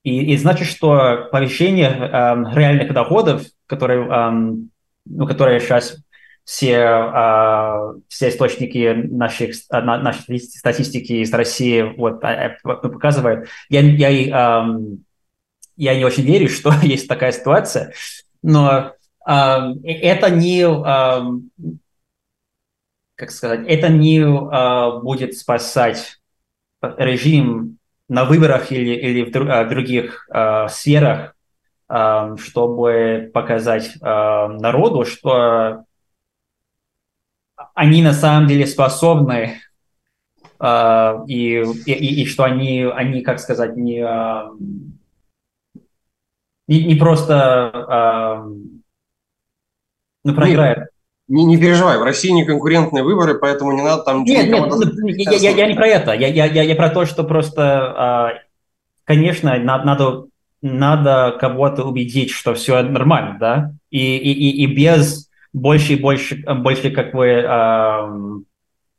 и, 0.03 0.33
и 0.35 0.37
значит, 0.37 0.69
что 0.69 1.27
повышение 1.33 1.89
э, 1.89 2.55
реальных 2.55 2.93
доходов, 2.93 3.47
которые, 3.65 4.07
э, 4.07 4.31
ну, 5.07 5.27
которые 5.27 5.61
сейчас 5.61 5.97
все, 6.49 6.77
э, 6.77 7.95
все 8.09 8.31
источники 8.31 8.95
наших, 8.95 9.55
нашей 9.71 10.41
статистики 10.41 11.13
из 11.13 11.31
России 11.31 11.83
вот, 11.83 12.23
показывают, 12.63 13.51
я, 13.69 13.83
я, 13.83 14.11
э, 14.11 14.79
я 15.77 15.95
не 15.95 16.07
очень 16.07 16.25
верю, 16.25 16.49
что 16.49 16.73
есть 16.83 17.07
такая 17.07 17.33
ситуация, 17.33 17.93
но 18.43 18.95
э, 19.27 19.33
это 19.85 20.31
не 20.31 20.65
как 23.15 23.31
сказать, 23.31 23.67
это 23.67 23.89
не 23.89 24.21
а, 24.23 25.01
будет 25.01 25.37
спасать 25.37 26.21
режим 26.81 27.79
на 28.09 28.25
выборах 28.25 28.71
или, 28.71 28.95
или 28.95 29.29
в, 29.29 29.51
а, 29.51 29.65
других 29.65 30.29
а, 30.31 30.69
сферах, 30.69 31.35
а, 31.89 32.37
чтобы 32.37 33.29
показать 33.35 33.91
а, 34.01 34.47
народу, 34.47 35.05
что 35.05 35.85
они 37.79 38.03
на 38.03 38.13
самом 38.13 38.49
деле 38.49 38.67
способны 38.67 39.61
а, 40.59 41.23
и, 41.29 41.63
и, 41.87 42.23
и 42.23 42.27
что 42.27 42.43
они, 42.43 42.83
они, 42.83 43.23
как 43.23 43.39
сказать, 43.39 43.77
не, 43.77 44.01
а, 44.01 44.51
не, 46.67 46.85
не 46.85 46.97
просто 46.97 47.71
а, 47.73 48.47
ну, 50.25 50.35
проиграют 50.35 50.89
не, 51.29 51.45
не 51.45 51.57
переживай, 51.57 51.99
в 51.99 52.03
России 52.03 52.31
не 52.31 52.45
конкурентные 52.45 53.05
выборы, 53.05 53.39
поэтому 53.39 53.71
не 53.73 53.83
надо 53.83 54.03
там... 54.03 54.25
Нет, 54.25 54.49
нет, 54.49 54.67
ну, 54.67 55.09
я, 55.09 55.33
я, 55.37 55.51
я 55.51 55.67
не 55.69 55.75
про 55.75 55.87
это. 55.87 56.13
Я, 56.15 56.27
я, 56.27 56.47
я, 56.47 56.63
я 56.63 56.75
про 56.75 56.89
то, 56.89 57.05
что 57.05 57.23
просто, 57.23 58.43
конечно, 59.05 59.55
надо, 59.59 59.85
надо, 59.85 60.25
надо 60.63 61.37
кого-то 61.39 61.85
убедить, 61.85 62.31
что 62.31 62.55
все 62.55 62.83
нормально, 62.83 63.37
да? 63.39 63.73
И, 63.91 64.17
и, 64.17 64.33
и, 64.33 64.65
и 64.65 64.67
без 64.75 65.28
больше 65.53 65.95
и 65.95 65.97
больше, 65.97 66.43
больше 66.47 66.91
как 66.91 67.13
бы, 67.15 68.45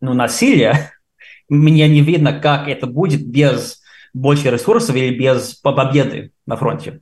ну, 0.01 0.13
насилия, 0.13 0.91
мне 1.49 1.87
не 1.87 2.01
видно, 2.01 2.39
как 2.39 2.67
это 2.67 2.87
будет 2.87 3.25
без 3.25 3.81
больше 4.13 4.49
ресурсов 4.49 4.95
или 4.95 5.15
без 5.15 5.55
победы 5.55 6.31
на 6.45 6.57
фронте. 6.57 7.01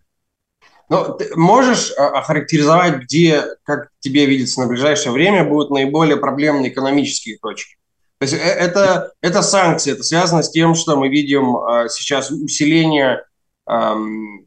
Но 0.89 1.09
ты 1.09 1.35
можешь 1.35 1.91
а, 1.97 2.19
охарактеризовать, 2.19 2.99
где, 3.03 3.43
как 3.63 3.89
тебе 3.99 4.25
видится 4.25 4.61
на 4.61 4.67
ближайшее 4.67 5.11
время, 5.11 5.43
будут 5.43 5.69
наиболее 5.69 6.17
проблемные 6.17 6.71
экономические 6.71 7.37
точки? 7.39 7.75
То 8.19 8.23
есть 8.23 8.33
э, 8.33 8.37
это, 8.37 9.11
это 9.21 9.41
санкции, 9.41 9.91
это 9.91 10.03
связано 10.03 10.43
с 10.43 10.49
тем, 10.49 10.75
что 10.75 10.95
мы 10.95 11.09
видим 11.09 11.57
а, 11.57 11.89
сейчас 11.89 12.31
усиление 12.31 13.23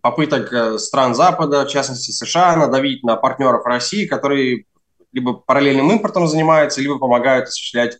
попыток 0.00 0.50
э, 0.50 0.78
стран 0.78 1.14
Запада, 1.14 1.66
в 1.66 1.68
частности 1.68 2.10
США, 2.10 2.56
надавить 2.56 3.04
на 3.04 3.16
партнеров 3.16 3.66
России, 3.66 4.06
которые 4.06 4.64
либо 5.12 5.34
параллельным 5.34 5.90
импортом 5.90 6.26
занимаются, 6.26 6.80
либо 6.80 6.98
помогают 6.98 7.48
осуществлять 7.48 7.98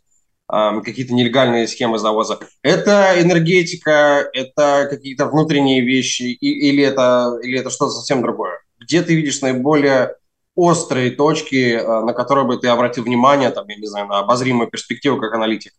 какие-то 0.49 1.14
нелегальные 1.14 1.68
схемы 1.68 1.99
завоза. 1.99 2.40
Это 2.62 3.14
энергетика, 3.23 4.29
это 4.33 4.88
какие-то 4.90 5.27
внутренние 5.27 5.81
вещи, 5.81 6.23
или 6.23 6.83
это, 6.83 7.38
или 7.40 7.61
это 7.61 7.70
что-то 7.70 7.92
совсем 7.92 8.20
другое? 8.20 8.59
Где 8.81 9.03
ты 9.03 9.14
видишь 9.14 9.42
наиболее 9.42 10.16
острые 10.57 11.12
точки, 11.12 11.75
э, 11.75 12.01
на 12.03 12.12
которые 12.12 12.46
бы 12.46 12.57
ты 12.57 12.66
обратил 12.66 13.05
внимание, 13.05 13.51
там, 13.51 13.68
я 13.68 13.77
не 13.77 13.87
знаю, 13.87 14.09
на 14.09 14.18
обозримую 14.18 14.68
перспективу 14.68 15.20
как 15.20 15.33
аналитик? 15.35 15.73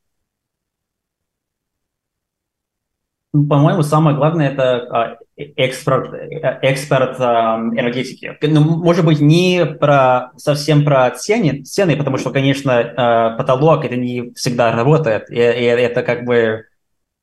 По-моему, 3.31 3.81
самое 3.81 4.17
главное 4.17 4.49
это 4.49 4.75
а, 4.89 5.17
экспорт, 5.37 6.13
экспорт 6.61 7.17
энергетики. 7.17 8.37
Ну, 8.41 8.61
может 8.61 9.05
быть, 9.05 9.21
не 9.21 9.65
про 9.65 10.31
совсем 10.35 10.83
про 10.83 11.09
цены, 11.11 11.63
цены, 11.63 11.95
потому 11.95 12.17
что, 12.17 12.31
конечно, 12.31 12.77
а, 12.77 13.37
потолок 13.37 13.85
это 13.85 13.95
не 13.95 14.33
всегда 14.33 14.73
работает. 14.73 15.29
И, 15.29 15.35
и 15.35 15.37
это 15.39 16.03
как 16.03 16.25
бы, 16.25 16.65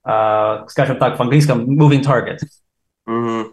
а, 0.03 0.67
скажем 0.69 0.97
так, 0.97 1.19
в 1.19 1.23
английском 1.23 1.79
moving 1.79 2.03
target. 2.03 2.39
Угу. 3.07 3.53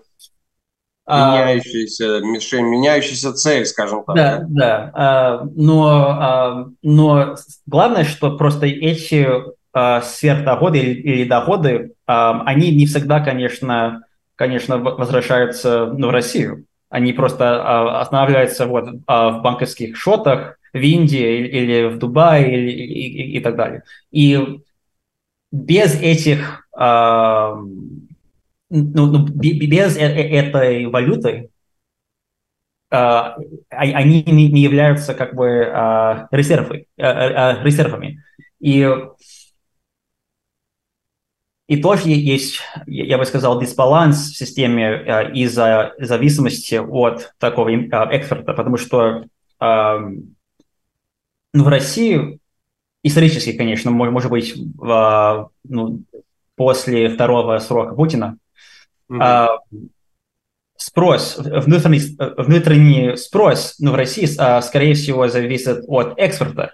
Меняющаяся, 1.08 2.22
меняющаяся 2.22 3.34
цель, 3.34 3.66
скажем 3.66 4.04
так. 4.06 4.16
Да, 4.16 4.46
да. 4.48 5.50
Но, 5.56 6.72
но 6.82 7.36
главное, 7.68 8.06
что 8.06 8.36
просто 8.38 8.66
эти 8.66 9.28
э, 9.76 10.02
сверхдоходы 10.02 10.80
или, 10.80 11.02
или 11.02 11.30
доходы, 11.30 11.70
э, 11.70 11.95
они 12.06 12.76
не 12.76 12.86
всегда, 12.86 13.20
конечно, 13.20 14.04
конечно, 14.36 14.78
возвращаются 14.78 15.88
ну, 15.88 16.08
в 16.08 16.12
Россию. 16.12 16.66
Они 16.90 17.14
просто 17.14 17.46
э, 17.46 18.00
останавливаются 18.00 18.68
вот, 18.68 18.88
э, 18.88 18.94
в 19.08 19.42
банковских 19.42 19.98
счетах 19.98 20.58
в 20.72 20.78
Индии 20.78 21.48
или, 21.48 21.88
в 21.88 21.98
Дубае 21.98 22.54
или, 22.54 22.72
и, 22.72 23.08
и, 23.08 23.38
и 23.38 23.40
так 23.40 23.56
далее. 23.56 23.84
И 24.12 24.60
без 25.52 25.96
этих, 26.02 26.68
э, 26.78 27.56
ну, 28.70 29.06
ну, 29.06 29.26
без 29.26 29.98
э, 29.98 30.02
э, 30.02 30.40
этой 30.40 30.86
валюты 30.88 31.50
они 32.90 34.24
не 34.24 34.62
являются 34.62 35.16
как 35.16 35.34
бы 35.36 35.48
резервами. 36.32 36.86
резервами. 36.98 38.24
И 38.62 38.88
и 41.68 41.82
тоже 41.82 42.10
есть, 42.10 42.60
я 42.86 43.18
бы 43.18 43.26
сказал, 43.26 43.60
дисбаланс 43.60 44.32
в 44.32 44.38
системе 44.38 44.84
э, 44.86 45.34
из-за 45.34 45.94
зависимости 45.98 46.76
от 46.76 47.34
такого 47.40 47.70
э, 47.70 47.90
экспорта, 48.12 48.54
потому 48.54 48.78
что 48.78 49.26
э, 49.60 49.98
ну, 51.54 51.64
в 51.64 51.68
России 51.68 52.40
исторически, 53.02 53.54
конечно, 53.54 53.90
может 53.90 54.30
быть, 54.30 54.54
в, 54.76 55.50
ну, 55.64 56.04
после 56.56 57.10
второго 57.10 57.58
срока 57.58 57.96
Путина, 57.96 58.38
mm-hmm. 59.12 59.48
спрос, 60.76 61.38
внутренний, 61.38 62.16
внутренний 62.38 63.16
спрос 63.16 63.76
ну, 63.80 63.92
в 63.92 63.96
России, 63.96 64.26
скорее 64.62 64.94
всего, 64.94 65.28
зависит 65.28 65.84
от 65.88 66.14
экспорта. 66.18 66.74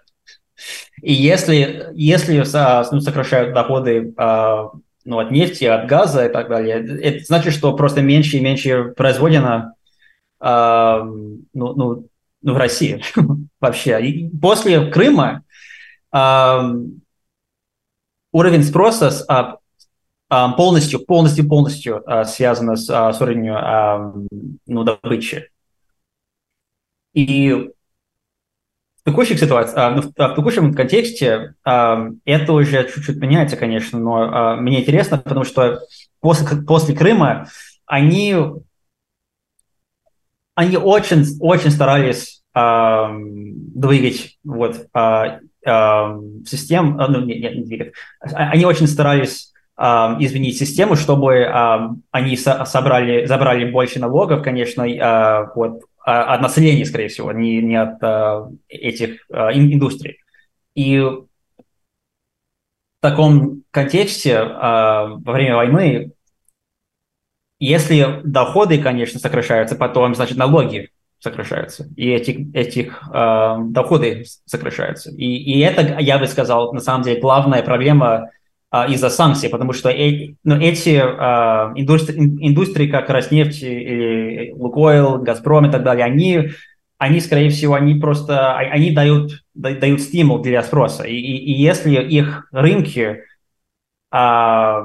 И 1.02 1.14
если, 1.14 1.90
если 1.94 2.38
ну, 2.92 3.02
сокращают 3.02 3.54
доходы 3.54 4.14
ну, 5.04 5.20
от 5.20 5.32
нефти, 5.32 5.66
от 5.66 5.88
газа 5.88 6.28
и 6.28 6.30
так 6.32 6.48
далее, 6.50 6.86
это 7.02 7.26
значит, 7.26 7.54
что 7.54 7.76
просто 7.76 8.02
меньше 8.02 8.38
и 8.38 8.42
меньше 8.42 8.94
произведено 8.96 9.74
ну, 10.42 11.44
ну, 11.54 12.08
ну, 12.42 12.54
в 12.54 12.58
России 12.58 13.04
вообще. 13.60 14.02
И 14.02 14.30
после 14.30 14.90
Крыма 14.92 15.44
уровень 18.32 18.64
спроса 18.64 19.12
с, 19.12 19.26
полностью, 20.56 21.06
полностью, 21.06 21.48
полностью 21.48 22.04
связан 22.26 22.76
с, 22.76 22.86
с 22.88 23.22
уровнем 23.22 24.28
ну, 24.66 24.84
добычи. 24.84 25.50
И 27.14 27.70
в 29.04 29.10
текущих 29.10 29.40
ситуациях, 29.40 29.96
ну, 29.96 30.02
в, 30.02 30.14
в 30.16 30.36
текущем 30.36 30.74
контексте 30.74 31.56
это 31.64 32.54
уже 32.54 32.88
чуть-чуть 32.88 33.18
меняется, 33.18 33.58
конечно, 33.58 34.00
но 34.00 34.58
мне 34.58 34.82
интересно, 34.82 35.18
потому 35.18 35.44
что 35.44 35.82
после, 36.20 36.62
после 36.62 36.96
Крыма 36.96 37.48
они, 37.86 38.36
они 40.56 40.78
очень, 40.78 41.26
очень 41.40 41.72
старались 41.72 42.44
двигать 42.54 44.38
вот, 44.44 44.88
систем, 46.48 46.98
ну, 46.98 47.22
не, 47.22 47.40
не, 47.40 47.64
не 47.64 47.92
они 48.20 48.66
очень 48.66 48.88
старались 48.88 49.52
изменить 49.78 50.58
систему, 50.60 50.96
чтобы 50.96 51.46
они 52.12 52.38
собрали, 52.38 53.26
забрали 53.26 53.72
больше 53.72 54.00
налогов, 54.00 54.44
конечно, 54.44 55.52
вот, 55.56 55.82
от 56.04 56.42
населения, 56.42 56.86
скорее 56.86 57.08
всего, 57.08 57.32
не, 57.32 57.62
не 57.62 57.76
от 57.76 58.02
этих 58.68 59.26
индустрий. 59.30 60.20
И 60.76 61.00
в 61.00 61.28
таком 63.02 63.64
контексте 63.72 64.44
во 64.44 65.18
время 65.18 65.56
войны, 65.56 66.12
если 67.60 68.22
доходы, 68.24 68.82
конечно, 68.82 69.20
сокращаются, 69.20 69.76
потом, 69.76 70.16
значит, 70.16 70.38
налоги 70.38 70.90
сокращаются, 71.20 71.88
и 71.96 72.10
эти, 72.10 72.50
этих 72.56 73.04
э, 73.14 73.56
доходы 73.68 74.26
сокращаются. 74.46 75.12
И, 75.12 75.38
и 75.38 75.60
это, 75.60 76.00
я 76.00 76.18
бы 76.18 76.26
сказал, 76.26 76.74
на 76.74 76.80
самом 76.80 77.04
деле 77.04 77.22
главная 77.22 77.62
проблема 77.62 78.32
из-за 78.74 79.10
санкций, 79.10 79.50
потому 79.50 79.74
что 79.74 79.90
э, 79.90 80.36
ну, 80.44 80.56
эти 80.56 80.92
э, 80.92 81.74
индустри, 81.76 82.16
индустрии, 82.18 82.88
как 82.88 83.10
Роснефть 83.10 83.64
или 83.64 84.54
Лукойл, 84.54 85.18
Газпром 85.18 85.66
и 85.66 85.72
так 85.72 85.84
далее, 85.84 86.06
они, 86.06 86.52
они 86.98 87.20
скорее 87.20 87.50
всего, 87.50 87.74
они 87.74 87.96
просто, 87.96 88.54
а, 88.54 88.60
они 88.60 88.92
дают, 88.92 89.44
дают 89.54 90.00
стимул 90.00 90.40
для 90.40 90.64
спроса. 90.64 91.04
И, 91.04 91.14
и, 91.14 91.38
и 91.38 91.62
если 91.62 91.96
их 92.02 92.48
рынки 92.54 93.24
э, 94.14 94.82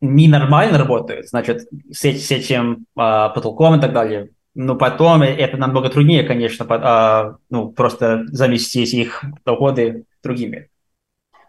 ненормально 0.00 0.78
работают, 0.78 1.28
значит, 1.28 1.68
с, 1.92 2.04
с 2.04 2.30
этим 2.30 2.86
а, 2.96 3.28
потолком 3.28 3.76
и 3.76 3.80
так 3.80 3.92
далее, 3.92 4.30
но 4.54 4.74
потом 4.74 5.22
это 5.22 5.56
намного 5.56 5.90
труднее, 5.90 6.24
конечно, 6.24 6.64
по, 6.64 6.76
а, 6.82 7.36
ну, 7.50 7.70
просто 7.70 8.24
заместить 8.32 8.92
их 8.94 9.22
доходы 9.44 10.06
другими. 10.24 10.70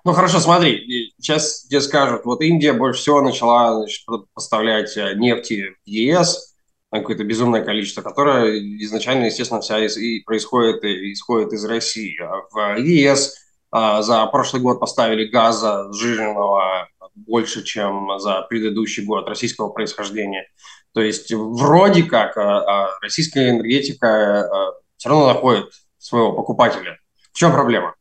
Ну 0.06 0.14
хорошо, 0.14 0.40
смотри, 0.40 1.14
сейчас 1.18 1.64
тебе 1.64 1.82
скажут, 1.82 2.26
вот 2.26 2.42
Индия 2.42 2.74
больше 2.74 3.02
всего 3.02 3.22
начала 3.22 3.76
значит, 3.76 4.06
поставлять 4.34 4.96
э, 4.96 5.14
нефти 5.16 5.76
в 5.86 5.90
ЕС, 5.90 6.56
какое-то 6.92 7.24
безумное 7.24 7.64
количество, 7.64 8.02
которое 8.02 8.60
изначально, 8.84 9.26
естественно, 9.26 9.62
вся 9.62 9.84
из, 9.84 9.98
и 9.98 10.22
происходит, 10.22 10.84
и 10.84 11.14
исходит 11.14 11.54
из 11.54 11.66
России. 11.66 12.18
А 12.22 12.42
в 12.50 12.80
ЕС 12.80 13.36
а, 13.72 14.02
за 14.02 14.26
прошлый 14.28 14.62
год 14.62 14.80
поставили 14.80 15.26
газа 15.26 15.92
сжиженного 15.92 16.88
больше, 17.16 17.64
чем 17.64 18.20
за 18.20 18.42
предыдущий 18.44 19.06
год 19.06 19.28
российского 19.28 19.70
происхождения. 19.70 20.48
То 20.94 21.02
есть 21.02 21.32
вроде 21.34 22.04
как 22.04 22.38
а, 22.38 22.88
а, 22.88 23.00
российская 23.02 23.50
энергетика 23.50 24.42
а, 24.42 24.74
все 24.98 25.10
равно 25.10 25.28
находит 25.28 25.70
своего 25.98 26.34
покупателя. 26.34 26.98
В 27.32 27.38
чем 27.38 27.52
проблема? 27.52 27.96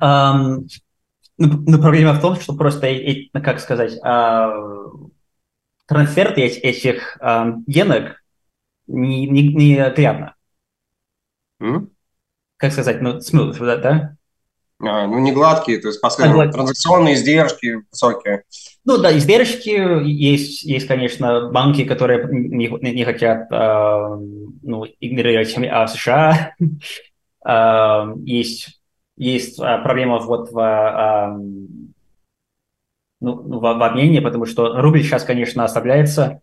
Um, 0.00 0.66
ну, 1.38 1.80
проблема 1.80 2.12
в 2.14 2.20
том, 2.20 2.36
что 2.36 2.54
просто, 2.54 2.86
как 3.32 3.60
сказать, 3.60 3.98
трансфер 5.86 6.32
этих 6.34 7.18
денег 7.66 8.22
не, 8.86 9.26
не, 9.26 9.48
не 9.54 9.90
приятно. 9.90 10.34
Mm? 11.62 11.88
Как 12.56 12.72
сказать, 12.72 13.00
ну, 13.00 13.18
smooth, 13.18 13.58
да? 13.58 13.76
да? 13.76 14.16
А, 14.82 15.06
ну, 15.06 15.18
не 15.18 15.32
гладкие, 15.32 15.78
то 15.78 15.88
есть, 15.88 16.00
поскольку 16.00 16.40
а, 16.40 16.48
транзакционные 16.48 17.14
издержки 17.14 17.84
высокие. 17.90 18.44
Ну 18.84 18.96
да, 18.96 19.16
издержки 19.16 19.68
есть, 20.08 20.62
есть, 20.62 20.86
конечно, 20.86 21.50
банки, 21.50 21.84
которые 21.84 22.26
не, 22.30 22.68
не 22.68 23.04
хотят 23.04 23.52
э, 23.52 24.16
ну, 24.62 24.86
игнорировать 25.00 25.54
а, 25.70 25.86
США. 25.86 26.54
э, 27.46 28.14
есть, 28.24 28.79
есть 29.24 29.58
проблема 29.58 30.18
вот 30.18 30.50
в, 30.50 30.58
э, 30.58 31.36
ну, 33.20 33.34
в, 33.34 33.60
в 33.60 33.82
обмене, 33.82 34.20
потому 34.20 34.46
что 34.46 34.80
рубль 34.80 35.02
сейчас, 35.02 35.24
конечно, 35.24 35.64
ослабляется. 35.64 36.40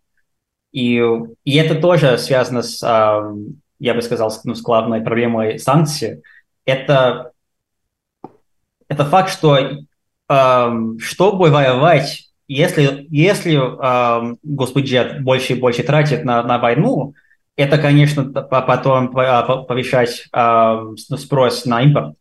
И, 0.71 1.03
и 1.43 1.55
это 1.55 1.75
тоже 1.75 2.17
связано 2.17 2.61
с, 2.61 2.83
э, 2.83 3.35
я 3.79 3.93
бы 3.93 4.01
сказал, 4.01 4.31
ну, 4.43 4.55
с 4.55 4.61
главной 4.61 5.01
проблемой 5.01 5.59
санкций. 5.59 6.21
Это 6.65 7.31
это 8.87 9.05
факт, 9.05 9.31
что 9.31 9.57
чтобы 10.29 11.49
воевать, 11.49 12.29
если, 12.47 13.07
если 13.09 13.55
эм, 13.55 14.39
госбюджет 14.43 15.23
больше 15.23 15.53
и 15.53 15.59
больше 15.59 15.83
тратит 15.83 16.25
на, 16.25 16.43
на 16.43 16.59
войну, 16.59 17.13
это, 17.55 17.77
конечно, 17.77 18.25
потом 18.25 19.11
повышать 19.11 20.27
эм, 20.33 20.97
спрос 20.97 21.65
на 21.65 21.81
импорт, 21.81 22.15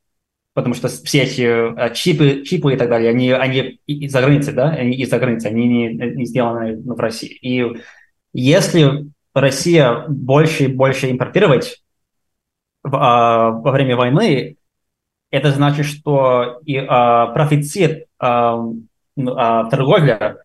потому 0.57 0.75
что 0.75 0.89
все 0.89 1.25
эти 1.25 1.43
э, 1.43 1.93
чипы, 1.93 2.43
чипы 2.43 2.73
и 2.73 2.77
так 2.79 2.89
далее, 2.89 3.11
они, 3.11 3.31
они 3.31 3.79
из-за 3.87 4.23
границы, 4.23 4.53
да, 4.53 4.71
они 4.71 4.97
из-за 4.97 5.19
границы, 5.19 5.49
они 5.49 5.69
не, 5.69 5.89
не 5.91 6.25
сделаны 6.25 6.79
в 6.79 6.99
России. 6.99 7.29
И 7.43 7.77
если 8.33 9.11
Россия 9.35 10.07
больше 10.09 10.65
и 10.65 10.69
больше 10.69 11.11
импортировать 11.11 11.83
в, 12.83 12.97
а, 12.97 13.51
во 13.51 13.71
время 13.71 13.97
войны, 13.97 14.57
это 15.31 15.53
значит, 15.53 15.85
что 15.85 16.63
и 16.65 16.79
а, 16.79 17.27
профицит 17.27 18.07
а, 18.19 18.59
а, 19.19 19.65
торговля, 19.69 20.39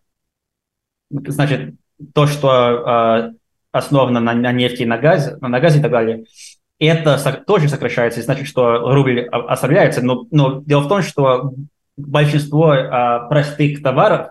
значит, 1.08 1.74
то, 2.12 2.26
что 2.26 2.50
а, 2.50 3.30
основано 3.70 4.20
на, 4.20 4.34
на 4.34 4.52
нефти 4.52 4.82
и 4.82 4.86
на 4.86 4.98
газе, 4.98 5.38
на 5.40 5.58
газе 5.58 5.78
и 5.78 5.82
так 5.82 5.90
далее, 5.90 6.26
это 6.86 7.42
тоже 7.46 7.68
сокращается, 7.68 8.20
и 8.20 8.22
значит, 8.22 8.46
что 8.46 8.92
рубль 8.92 9.28
ослабляется. 9.28 10.02
Но, 10.02 10.26
но 10.30 10.60
дело 10.60 10.82
в 10.82 10.88
том, 10.88 11.02
что 11.02 11.52
большинство 11.96 12.72
а, 12.72 13.28
простых 13.28 13.82
товаров, 13.82 14.30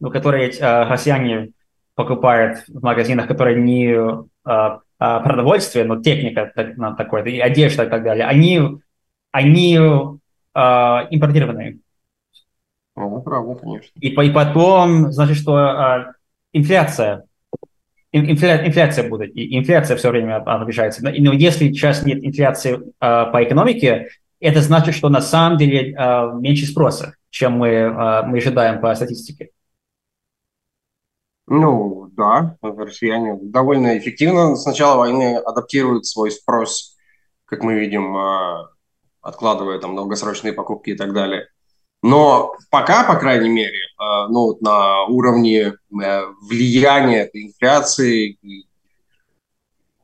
ну, 0.00 0.10
которые 0.10 0.52
а, 0.60 0.88
россияне 0.88 1.50
покупают 1.94 2.60
в 2.68 2.82
магазинах, 2.82 3.26
которые 3.26 3.60
не 3.60 3.96
а, 4.44 4.80
а, 4.98 5.20
продовольствие, 5.20 5.84
но 5.84 6.00
техника 6.00 6.52
так, 6.54 6.76
такое, 6.96 7.24
и 7.24 7.38
одежда 7.38 7.84
и 7.84 7.88
так 7.88 8.02
далее, 8.02 8.26
они 8.26 8.80
они 9.30 9.76
э, 9.76 10.60
импортированные. 11.10 11.78
Ну, 12.96 13.22
правда, 13.22 13.54
конечно. 13.54 13.90
И, 14.00 14.08
и 14.08 14.30
потом, 14.30 15.12
значит, 15.12 15.36
что 15.36 15.58
э, 15.58 16.12
инфляция, 16.52 17.24
инфля, 18.12 18.66
инфляция 18.66 19.08
будет, 19.08 19.34
и 19.36 19.58
инфляция 19.58 19.96
все 19.96 20.10
время 20.10 20.36
обижается. 20.36 21.04
Но, 21.04 21.10
но 21.10 21.32
если 21.32 21.68
сейчас 21.68 22.04
нет 22.04 22.24
инфляции 22.24 22.74
э, 22.74 22.80
по 23.00 23.42
экономике, 23.42 24.08
это 24.40 24.60
значит, 24.60 24.94
что 24.94 25.08
на 25.08 25.20
самом 25.20 25.58
деле 25.58 25.94
э, 25.94 26.32
меньше 26.34 26.66
спроса, 26.66 27.14
чем 27.30 27.52
мы, 27.54 27.68
э, 27.68 28.22
мы 28.26 28.38
ожидаем 28.38 28.80
по 28.80 28.94
статистике. 28.94 29.50
Ну, 31.46 32.10
да, 32.12 32.56
россияне 32.62 33.38
довольно 33.40 33.96
эффективно 33.96 34.54
с 34.54 34.66
начала 34.66 34.98
войны 34.98 35.36
адаптируют 35.36 36.04
свой 36.06 36.30
спрос, 36.30 36.96
как 37.46 37.62
мы 37.62 37.78
видим, 37.78 38.14
откладывая 39.22 39.78
там 39.78 39.96
долгосрочные 39.96 40.52
покупки 40.52 40.90
и 40.90 40.94
так 40.94 41.14
далее. 41.14 41.48
Но 42.02 42.54
пока, 42.70 43.04
по 43.04 43.16
крайней 43.16 43.48
мере, 43.48 43.78
э, 43.78 44.26
ну, 44.28 44.56
на 44.60 45.04
уровне 45.04 45.60
э, 45.62 45.72
влияния 46.42 47.22
этой 47.22 47.48
инфляции, 47.48 48.38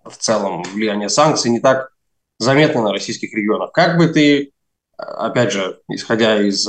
в 0.04 0.16
целом 0.16 0.64
влияния 0.64 1.08
санкций 1.08 1.50
не 1.50 1.60
так 1.60 1.90
заметны 2.38 2.82
на 2.82 2.92
российских 2.92 3.32
регионах. 3.32 3.72
Как 3.72 3.96
бы 3.96 4.08
ты, 4.08 4.52
опять 4.96 5.52
же, 5.52 5.80
исходя 5.88 6.42
из 6.42 6.66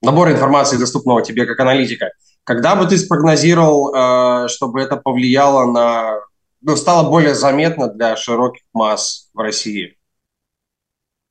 набора 0.00 0.32
информации, 0.32 0.76
доступного 0.76 1.22
тебе 1.22 1.44
как 1.44 1.58
аналитика, 1.58 2.10
когда 2.44 2.76
бы 2.76 2.86
ты 2.86 2.98
спрогнозировал, 2.98 4.48
чтобы 4.48 4.80
это 4.80 4.96
повлияло 4.96 5.68
на, 5.72 6.20
ну, 6.60 6.76
стало 6.76 7.10
более 7.10 7.34
заметно 7.34 7.88
для 7.88 8.14
широких 8.16 8.62
масс 8.72 9.28
в 9.34 9.38
России? 9.40 9.95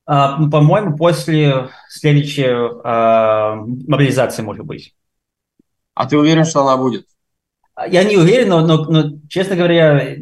А, 0.06 0.38
ну, 0.38 0.50
по-моему, 0.50 0.96
после 0.96 1.70
следующей 1.90 2.48
а, 2.84 3.56
мобилизации, 3.56 4.44
может 4.44 4.66
быть. 4.66 4.94
А 5.94 6.06
ты 6.06 6.18
уверен, 6.18 6.46
что 6.46 6.62
она 6.62 6.78
будет? 6.78 7.08
Я 7.90 8.04
не 8.04 8.18
уверен, 8.18 8.50
но, 8.50 8.66
но, 8.66 8.86
но 8.86 9.20
честно 9.28 9.56
говоря, 9.56 10.16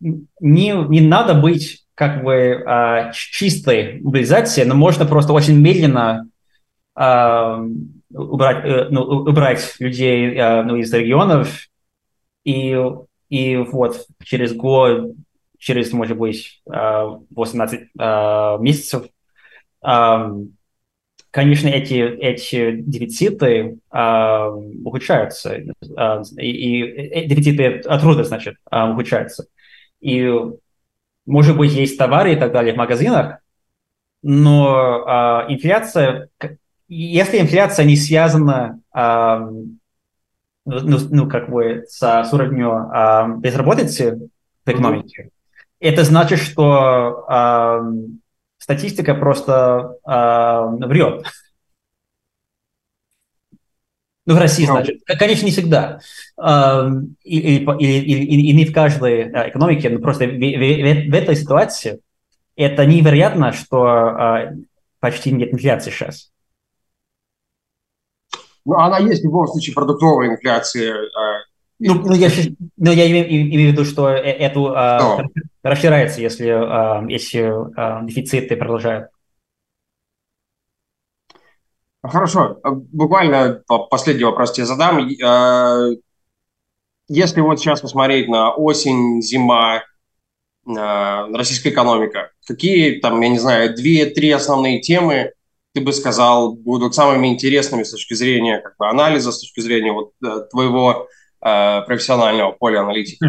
не, 0.00 0.28
не 0.40 1.00
надо 1.00 1.34
быть 1.34 1.84
как 1.94 2.22
бы 2.24 2.62
а, 2.66 3.12
чистой 3.12 4.00
мобилизацией, 4.00 4.66
но 4.66 4.74
можно 4.74 5.04
просто 5.04 5.32
очень 5.32 5.60
медленно 5.60 6.28
а, 6.94 7.62
убрать, 8.12 8.64
э, 8.64 8.88
ну, 8.90 9.02
убрать 9.02 9.74
людей 9.78 10.38
а, 10.38 10.62
ну, 10.62 10.76
из 10.76 10.92
регионов 10.92 11.68
и, 12.44 12.78
и 13.28 13.56
вот 13.56 14.06
через 14.24 14.54
год 14.54 15.12
через, 15.60 15.92
может 15.92 16.16
быть, 16.16 16.62
18 16.66 17.80
э, 17.80 17.84
э, 17.98 18.56
месяцев. 18.60 19.06
Конечно, 21.32 21.68
эти, 21.68 21.94
эти 21.94 22.72
дефициты 22.80 23.78
э, 23.92 24.50
ухудшаются, 24.84 25.62
и, 26.38 26.80
и 26.80 27.26
дефициты 27.26 27.82
труда, 27.82 28.24
значит, 28.24 28.56
ухудшаются. 28.68 29.46
И, 30.00 30.28
может 31.26 31.56
быть, 31.56 31.72
есть 31.72 31.96
товары 31.96 32.32
и 32.32 32.36
так 32.36 32.50
далее 32.52 32.74
в 32.74 32.78
магазинах, 32.78 33.38
но 34.22 35.46
инфляция, 35.48 36.30
если 36.88 37.38
инфляция 37.38 37.84
не 37.84 37.96
связана 37.96 38.80
ну, 40.66 40.98
ну, 41.10 41.28
как 41.28 41.48
бы 41.48 41.84
с, 41.86 42.00
с 42.00 42.32
уровнем 42.32 43.40
безработицы 43.40 44.28
в 44.64 44.70
экономике, 44.70 45.30
это 45.80 46.04
значит, 46.04 46.38
что 46.38 47.26
э, 47.28 47.80
статистика 48.58 49.14
просто 49.14 49.96
э, 50.06 50.86
врет. 50.86 51.26
Ну, 54.26 54.34
в 54.34 54.38
России, 54.38 54.66
ну. 54.66 54.72
значит. 54.74 55.00
Конечно, 55.18 55.46
не 55.46 55.50
всегда. 55.50 56.00
И, 57.24 57.38
и, 57.38 57.64
и, 57.64 58.50
и 58.50 58.52
не 58.52 58.64
в 58.66 58.72
каждой 58.72 59.28
экономике, 59.48 59.90
но 59.90 59.98
просто 59.98 60.26
в, 60.26 60.28
в, 60.28 61.10
в 61.10 61.14
этой 61.14 61.34
ситуации 61.34 62.00
это 62.54 62.84
невероятно, 62.84 63.52
что 63.52 64.52
почти 65.00 65.32
нет 65.32 65.52
инфляции 65.52 65.90
сейчас. 65.90 66.30
Ну, 68.64 68.74
она 68.74 68.98
есть 68.98 69.22
в 69.22 69.24
любом 69.24 69.48
случае 69.48 69.74
продуктовая 69.74 70.28
инфляция. 70.28 70.94
Ну, 71.80 71.94
ну, 71.94 72.14
я, 72.14 72.28
ну, 72.76 72.92
я 72.92 73.10
имею, 73.10 73.26
имею 73.26 73.70
в 73.70 73.72
виду, 73.72 73.84
что 73.86 74.10
э, 74.10 74.20
эту 74.20 74.66
а, 74.76 75.22
расширяется, 75.62 76.20
если, 76.20 76.48
а, 76.48 77.04
если 77.08 77.52
а, 77.76 78.02
дефициты 78.02 78.56
продолжают. 78.56 79.10
Хорошо. 82.02 82.58
Буквально 82.64 83.62
последний 83.90 84.24
вопрос 84.24 84.52
тебе 84.52 84.64
задам. 84.64 85.06
Если 87.08 87.40
вот 87.42 87.60
сейчас 87.60 87.82
посмотреть 87.82 88.26
на 88.28 88.54
осень, 88.54 89.20
зима, 89.20 89.82
российская 90.64 91.68
экономика, 91.70 92.30
какие 92.46 93.00
там, 93.00 93.20
я 93.20 93.28
не 93.28 93.38
знаю, 93.38 93.74
две-три 93.74 94.30
основные 94.30 94.80
темы 94.80 95.32
ты 95.74 95.82
бы 95.82 95.92
сказал 95.92 96.54
будут 96.54 96.94
самыми 96.94 97.28
интересными 97.28 97.82
с 97.82 97.90
точки 97.90 98.14
зрения 98.14 98.60
как 98.60 98.76
бы, 98.78 98.88
анализа, 98.88 99.30
с 99.30 99.40
точки 99.40 99.60
зрения 99.60 99.92
вот, 99.92 100.12
э, 100.24 100.46
твоего 100.50 101.06
профессионального 101.40 102.52
поля 102.52 102.80
аналитики? 102.80 103.24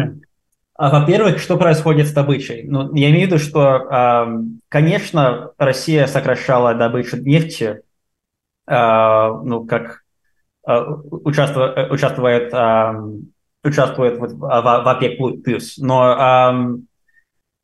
А, 0.82 0.90
во-первых, 0.90 1.38
что 1.38 1.56
происходит 1.56 2.08
с 2.08 2.12
добычей? 2.12 2.64
Ну, 2.64 2.92
я 2.96 3.10
имею 3.10 3.28
в 3.28 3.30
виду, 3.30 3.38
что, 3.38 4.26
конечно, 4.68 5.52
Россия 5.56 6.08
сокращала 6.08 6.74
добычу 6.74 7.18
нефти, 7.18 7.82
а, 8.66 9.30
ну, 9.44 9.64
как 9.64 10.02
а, 10.66 10.82
участвует, 10.82 11.88
участвует, 11.88 12.52
участвует 13.62 14.18
в, 14.18 14.90
ОПЕК+, 14.90 15.20
но 15.78 16.64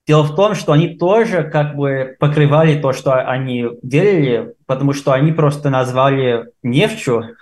дело 0.06 0.22
в 0.22 0.36
том, 0.36 0.54
что 0.54 0.70
они 0.70 0.96
тоже 0.96 1.42
как 1.42 1.74
бы 1.74 2.16
покрывали 2.20 2.80
то, 2.80 2.92
что 2.92 3.14
они 3.14 3.66
делали, 3.82 4.54
потому 4.66 4.92
что 4.92 5.12
они 5.12 5.32
просто 5.32 5.70
назвали 5.70 6.52
нефтью, 6.62 7.34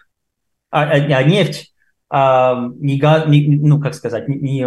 а, 0.71 0.85
а 0.85 1.23
нефть 1.23 1.75
а, 2.09 2.71
не, 2.79 3.59
ну, 3.59 3.79
как 3.79 3.93
сказать, 3.93 4.27
не, 4.27 4.67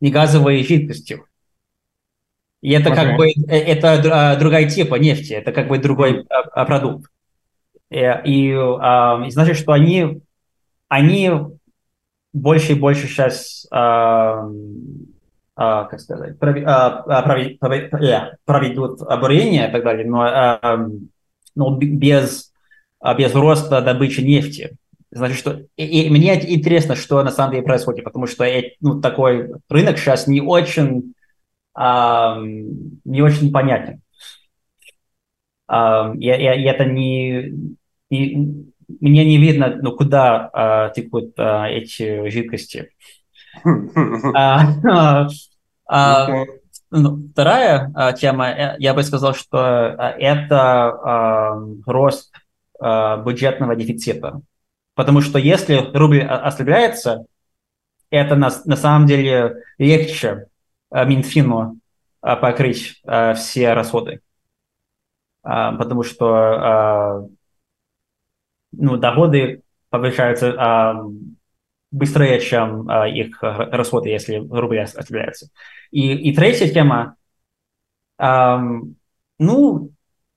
не 0.00 0.10
газовой 0.10 0.62
жидкостью. 0.64 1.26
И 2.60 2.72
это 2.72 2.90
okay. 2.90 2.94
как 2.94 3.16
бы 3.16 3.28
э, 3.28 3.56
это 3.56 4.36
другая 4.38 4.68
типа 4.68 4.96
нефти, 4.96 5.34
это 5.34 5.52
как 5.52 5.68
бы 5.68 5.78
другой 5.78 6.24
mm. 6.24 6.66
продукт. 6.66 7.10
Э, 7.90 8.22
и, 8.24 8.48
и, 8.48 8.50
и 8.50 9.30
значит, 9.30 9.56
что 9.56 9.72
они, 9.72 10.20
они 10.88 11.30
больше 12.32 12.72
и 12.72 12.78
больше 12.78 13.06
сейчас, 13.06 13.66
а, 13.70 14.48
а, 15.56 15.84
как 15.84 16.00
сказать, 16.00 16.38
проведут, 16.38 16.68
проведут 18.44 19.02
обурение 19.02 19.68
и 19.68 19.72
так 19.72 19.82
далее, 19.82 20.06
но, 20.06 20.94
но 21.54 21.76
без, 21.76 22.52
без 23.16 23.34
роста 23.34 23.80
добычи 23.80 24.20
нефти. 24.20 24.76
Значит, 25.10 25.38
что 25.38 25.60
и, 25.76 26.02
и 26.02 26.10
мне 26.10 26.34
интересно, 26.54 26.94
что 26.94 27.22
на 27.22 27.30
самом 27.30 27.52
деле 27.52 27.64
происходит, 27.64 28.04
потому 28.04 28.26
что 28.26 28.44
ну, 28.80 29.00
такой 29.00 29.50
рынок 29.68 29.98
сейчас 29.98 30.26
не 30.26 30.40
очень, 30.40 31.14
а, 31.74 32.38
не 32.40 33.22
очень 33.22 33.50
понятен. 33.50 34.02
А, 35.66 36.12
и, 36.14 36.26
и, 36.26 36.28
и 36.28 36.64
это 36.64 36.84
не, 36.84 37.52
не 38.10 38.64
мне 39.00 39.24
не 39.24 39.36
видно, 39.36 39.78
ну, 39.80 39.94
куда 39.94 40.50
а, 40.52 40.90
текут 40.90 41.34
а, 41.38 41.68
эти 41.68 42.28
жидкости. 42.30 42.90
А, 44.34 45.28
а, 45.86 46.44
ну, 46.90 47.28
вторая 47.32 47.90
а, 47.94 48.12
тема, 48.12 48.48
э, 48.50 48.76
я 48.78 48.94
бы 48.94 49.02
сказал, 49.02 49.34
что 49.34 49.58
это 49.58 50.88
а, 50.88 51.60
рост 51.86 52.32
а, 52.80 53.18
бюджетного 53.18 53.76
дефицита. 53.76 54.40
Потому 54.98 55.20
что 55.20 55.38
если 55.38 55.76
рубль 55.96 56.22
ослабляется, 56.22 57.24
это 58.10 58.34
на, 58.34 58.50
на 58.64 58.74
самом 58.74 59.06
деле 59.06 59.62
легче 59.78 60.48
э, 60.90 61.06
Минфину 61.06 61.78
э, 62.20 62.34
покрыть 62.34 63.00
э, 63.06 63.34
все 63.34 63.74
расходы. 63.74 64.22
Потому 65.40 66.02
что 66.02 67.28
ну, 68.72 68.96
доходы 68.96 69.62
повышаются 69.88 70.96
быстрее, 71.92 72.40
чем 72.40 72.90
их 72.90 73.38
расходы, 73.40 74.08
если 74.08 74.36
рубль 74.36 74.80
ослабляется. 74.80 75.48
И, 75.92 76.12
и 76.12 76.34
третья 76.34 76.68
тема, 76.68 77.14
ну, 78.18 79.90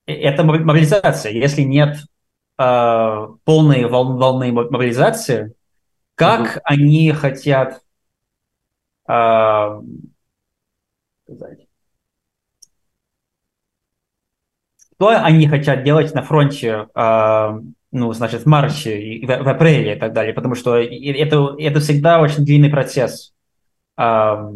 это 0.06 0.44
мобилизация. 0.44 1.32
Если 1.32 1.64
нет 1.64 1.98
э, 2.62 3.28
полной 3.44 3.86
волны, 3.86 4.20
волны 4.20 4.52
мобилизации, 4.52 5.54
как 6.16 6.42
угу. 6.42 6.62
они 6.64 7.12
хотят 7.12 7.82
э, 9.08 9.82
что 15.02 15.08
они 15.08 15.48
хотят 15.48 15.84
делать 15.84 16.14
на 16.14 16.22
фронте, 16.22 16.88
э, 16.94 17.60
ну, 17.92 18.14
значит, 18.14 18.44
в 18.44 18.46
марте, 18.46 19.20
в, 19.24 19.26
в 19.26 19.50
апреле 19.50 19.96
и 19.96 20.00
так 20.00 20.14
далее, 20.14 20.34
потому 20.34 20.56
что 20.56 20.76
это, 20.78 21.56
это 21.58 21.80
всегда 21.80 22.22
очень 22.22 22.46
длинный 22.46 22.70
процесс. 22.70 23.34
Э, 23.98 24.48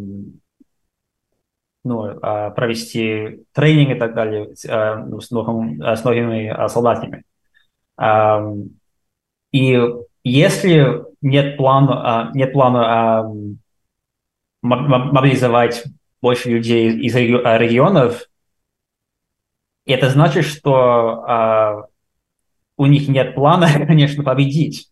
ну, 1.84 2.06
э, 2.06 2.50
провести 2.50 3.44
тренинг 3.52 3.96
и 3.96 3.98
так 3.98 4.14
далее 4.14 4.54
э, 4.68 4.94
ну, 5.04 5.20
с, 5.20 5.30
новым, 5.30 5.82
с 5.82 6.04
новыми 6.04 6.68
солдатами. 6.68 7.24
И 9.52 9.80
если 10.24 11.04
нет 11.22 11.56
плана, 11.56 12.30
нет 12.34 12.52
плана 12.52 13.32
мобилизовать 14.62 15.84
больше 16.20 16.50
людей 16.50 16.98
из 16.98 17.14
регионов, 17.14 18.28
это 19.86 20.10
значит, 20.10 20.44
что 20.44 21.24
а, 21.26 21.86
у 22.76 22.86
них 22.86 23.08
нет 23.08 23.34
плана, 23.34 23.68
конечно, 23.86 24.24
победить. 24.24 24.90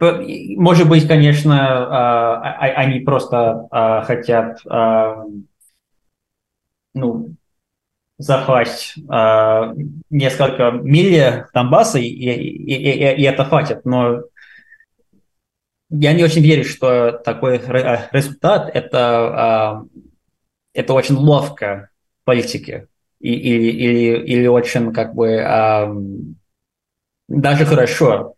Может 0.00 0.88
быть, 0.88 1.08
конечно, 1.08 1.56
а, 1.56 2.34
а, 2.42 2.64
они 2.82 3.00
просто 3.00 3.68
хотят 4.06 4.60
ну, 6.94 7.36
захватить 8.18 8.94
э, 8.96 9.74
несколько 10.10 10.72
миль 10.72 11.44
Донбасса, 11.54 11.98
и, 12.00 12.06
и, 12.06 12.34
и, 12.34 13.22
и, 13.22 13.22
это 13.22 13.44
хватит. 13.44 13.84
Но 13.84 14.22
я 15.90 16.12
не 16.12 16.24
очень 16.24 16.42
верю, 16.42 16.64
что 16.64 17.12
такой 17.12 17.58
результат 18.12 18.70
это, 18.74 19.84
э, 20.74 20.80
это 20.80 20.94
очень 20.94 21.14
ловко 21.14 21.90
политики 22.24 22.88
или, 23.20 23.70
или, 23.70 24.18
или 24.24 24.46
очень 24.48 24.92
как 24.92 25.14
бы 25.14 25.28
э, 25.28 25.94
даже 27.28 27.66
хорошо. 27.66 28.34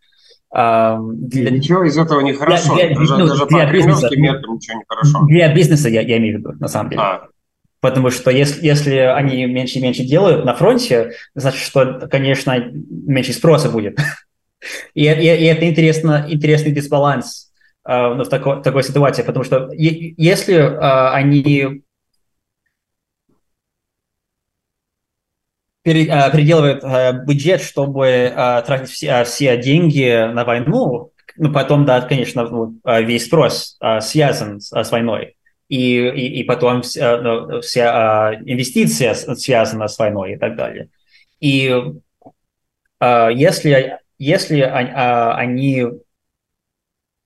Э, 0.55 0.99
для, 1.01 1.51
ничего 1.53 1.85
из 1.85 1.97
этого 1.97 2.21
не 2.21 2.35
хорошо. 2.35 2.75
Для, 2.75 2.95
даже 2.95 3.17
ну, 3.17 3.27
даже 3.27 3.47
для 3.47 3.67
по 3.67 3.73
бизнеса, 3.73 4.09
ничего 4.11 4.79
не 4.79 4.85
хорошо. 4.87 5.25
Для 5.27 5.55
бизнеса 5.55 5.89
я, 5.89 6.03
я 6.03 6.19
имею 6.19 6.37
в 6.37 6.41
виду, 6.41 6.53
на 6.61 6.69
самом 6.69 6.91
деле. 6.91 7.03
А. 7.03 7.29
Потому 7.81 8.11
что 8.11 8.31
если, 8.31 8.65
если 8.65 8.97
они 8.97 9.47
меньше 9.47 9.79
и 9.79 9.83
меньше 9.83 10.05
делают 10.05 10.45
на 10.45 10.55
фронте, 10.55 11.13
значит, 11.35 11.61
что, 11.61 12.09
конечно, 12.11 12.57
меньше 12.73 13.33
спроса 13.33 13.71
будет. 13.71 13.99
И, 14.93 15.05
и, 15.05 15.07
и 15.07 15.45
это 15.45 15.67
интересно, 15.67 16.27
интересный 16.29 16.71
дисбаланс 16.71 17.51
э, 17.89 18.09
в 18.09 18.27
такой, 18.27 18.63
такой 18.63 18.83
ситуации, 18.83 19.23
потому 19.23 19.43
что 19.43 19.71
если 19.73 20.55
э, 20.57 21.11
они 21.15 21.83
переделывают 25.83 26.85
э, 26.85 27.25
бюджет, 27.25 27.63
чтобы 27.63 28.07
э, 28.07 28.63
тратить 28.67 28.91
все, 28.91 29.25
все 29.25 29.57
деньги 29.57 30.31
на 30.31 30.45
войну, 30.45 31.11
ну, 31.39 31.53
потом, 31.55 31.87
да, 31.87 32.03
конечно, 32.03 32.47
ну, 32.47 32.79
весь 32.85 33.25
спрос 33.25 33.79
связан 34.03 34.61
с 34.61 34.91
войной 34.91 35.37
и, 35.71 36.09
и, 36.09 36.41
и 36.41 36.45
потом 36.45 36.83
вся, 36.83 37.19
ну, 37.19 37.61
вся 37.61 38.33
uh, 38.35 38.43
инвестиция 38.45 39.15
связана 39.15 39.87
с 39.87 39.99
войной 40.01 40.33
и 40.33 40.37
так 40.37 40.57
далее. 40.57 40.89
И 41.39 41.73
uh, 43.01 43.33
если, 43.33 43.99
если 44.19 44.63
uh, 44.63 45.33
они 45.35 45.87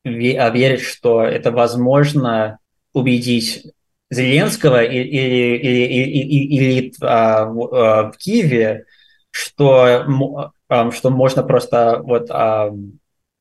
верят, 0.04 0.82
что 0.82 1.22
это 1.22 1.52
возможно 1.52 2.58
убедить 2.92 3.66
Зеленского 4.10 4.84
или, 4.84 5.08
или, 5.08 5.56
или, 5.56 6.54
или, 6.54 6.92
uh, 7.02 8.12
в, 8.12 8.16
Киеве, 8.18 8.84
что, 9.30 10.04
что 10.92 11.10
можно 11.10 11.42
просто 11.42 11.98
вот, 12.04 12.28
uh, 12.28 12.78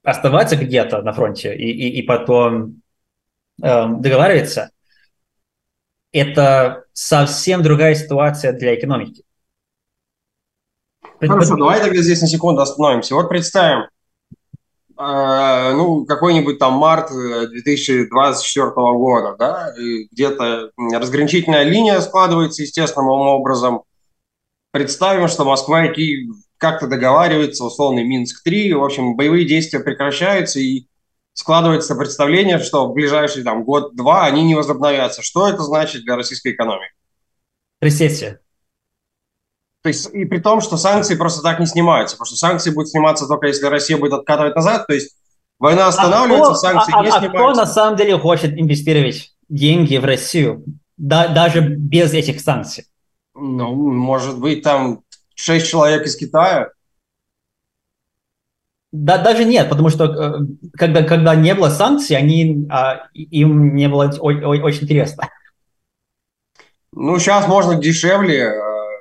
оставаться 0.02 0.56
где-то 0.56 1.02
на 1.02 1.12
фронте 1.12 1.54
и, 1.54 1.70
и, 1.70 2.00
и 2.00 2.02
потом 2.04 2.82
uh, 3.62 4.00
договариваться, 4.00 4.70
это 6.14 6.86
совсем 6.94 7.64
другая 7.64 7.96
ситуация 7.96 8.54
для 8.54 8.76
экономики. 8.76 9.24
Хорошо, 11.20 11.58
давай 11.58 11.82
тогда 11.82 12.02
здесь 12.02 12.22
на 12.22 12.28
секунду 12.28 12.62
остановимся. 12.62 13.16
Вот 13.16 13.30
представим, 13.30 13.88
э, 14.98 15.74
ну, 15.74 16.06
какой-нибудь 16.06 16.60
там 16.60 16.74
март 16.74 17.10
2024 17.12 18.72
года, 18.76 19.36
да, 19.38 19.74
где-то 20.12 20.72
разграничительная 20.78 21.64
линия 21.64 22.00
складывается 22.02 22.62
естественным 22.62 23.10
образом. 23.10 23.84
Представим, 24.72 25.28
что 25.28 25.46
Москва 25.46 25.86
и 25.86 25.94
Киев 25.94 26.36
как-то 26.58 26.88
договариваются, 26.88 27.66
условный 27.66 28.04
Минск-3, 28.04 28.76
в 28.76 28.84
общем, 28.84 29.16
боевые 29.16 29.46
действия 29.46 29.80
прекращаются, 29.80 30.60
и 30.60 30.88
складывается 31.34 31.96
представление, 31.96 32.60
что 32.60 32.88
в 32.88 32.94
ближайший 32.94 33.44
там, 33.44 33.64
год-два 33.64 34.26
они 34.26 34.44
не 34.44 34.56
возобновятся. 34.56 35.22
Что 35.22 35.48
это 35.48 35.64
значит 35.64 36.04
для 36.04 36.16
российской 36.16 36.54
экономики? 36.54 36.94
Рецессия. 37.82 38.40
То 39.82 39.90
есть, 39.90 40.10
и 40.14 40.24
при 40.24 40.40
том, 40.40 40.62
что 40.62 40.78
санкции 40.78 41.16
просто 41.16 41.42
так 41.42 41.60
не 41.60 41.66
снимаются, 41.66 42.16
потому 42.16 42.28
что 42.28 42.38
санкции 42.38 42.72
будут 42.72 42.90
сниматься 42.90 43.28
только 43.28 43.48
если 43.48 43.66
Россия 43.66 43.98
будет 43.98 44.14
откатывать 44.14 44.56
назад, 44.56 44.88
то 44.88 44.94
есть 44.94 45.18
война 45.60 45.88
останавливается, 45.88 46.52
а 46.52 46.56
кто, 46.56 46.80
санкции 46.80 46.94
а, 46.96 47.02
не 47.02 47.10
а, 47.10 47.12
снимаются. 47.12 47.28
А 47.28 47.52
кто 47.52 47.54
на 47.54 47.66
самом 47.66 47.98
деле 47.98 48.18
хочет 48.18 48.58
инвестировать 48.58 49.34
деньги 49.50 49.98
в 49.98 50.06
Россию, 50.06 50.64
да, 50.96 51.28
даже 51.28 51.60
без 51.60 52.14
этих 52.14 52.40
санкций? 52.40 52.86
Ну, 53.36 53.76
может 53.76 54.40
быть, 54.40 54.62
там 54.62 55.02
шесть 55.36 55.68
человек 55.68 56.06
из 56.06 56.16
Китая, 56.16 56.70
да, 58.94 59.18
даже 59.18 59.44
нет, 59.44 59.70
потому 59.70 59.90
что 59.90 60.06
э, 60.06 60.46
когда, 60.78 61.02
когда 61.02 61.34
не 61.34 61.56
было 61.56 61.70
санкций, 61.70 62.16
они, 62.16 62.68
а, 62.70 63.08
им 63.16 63.74
не 63.74 63.90
было 63.90 64.14
очень 64.20 64.84
интересно. 64.84 65.30
Ну, 66.92 67.18
сейчас 67.18 67.48
можно 67.48 67.74
дешевле 67.74 68.50
э, 68.50 68.54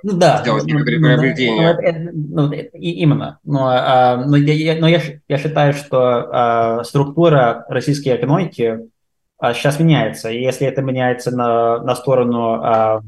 ну, 0.03 0.15
да, 0.15 0.41
сделать 0.41 0.65
ну, 0.65 0.71
некоторые 0.71 0.99
ну, 0.99 1.07
приобретения. 1.07 2.11
Ну, 2.11 2.47
ну, 2.47 2.53
именно. 2.73 3.39
Но, 3.45 3.67
а, 3.69 4.17
но, 4.17 4.39
я, 4.39 4.81
но 4.81 4.89
я, 4.89 5.03
я 5.29 5.37
считаю, 5.37 5.75
что 5.75 6.01
а, 6.01 6.85
структура 6.85 7.67
российской 7.69 8.17
экономики 8.17 8.89
сейчас 9.53 9.79
меняется. 9.79 10.31
И 10.31 10.41
если 10.41 10.67
это 10.67 10.81
меняется 10.81 11.37
на, 11.37 11.83
на 11.83 11.95
сторону 11.97 13.03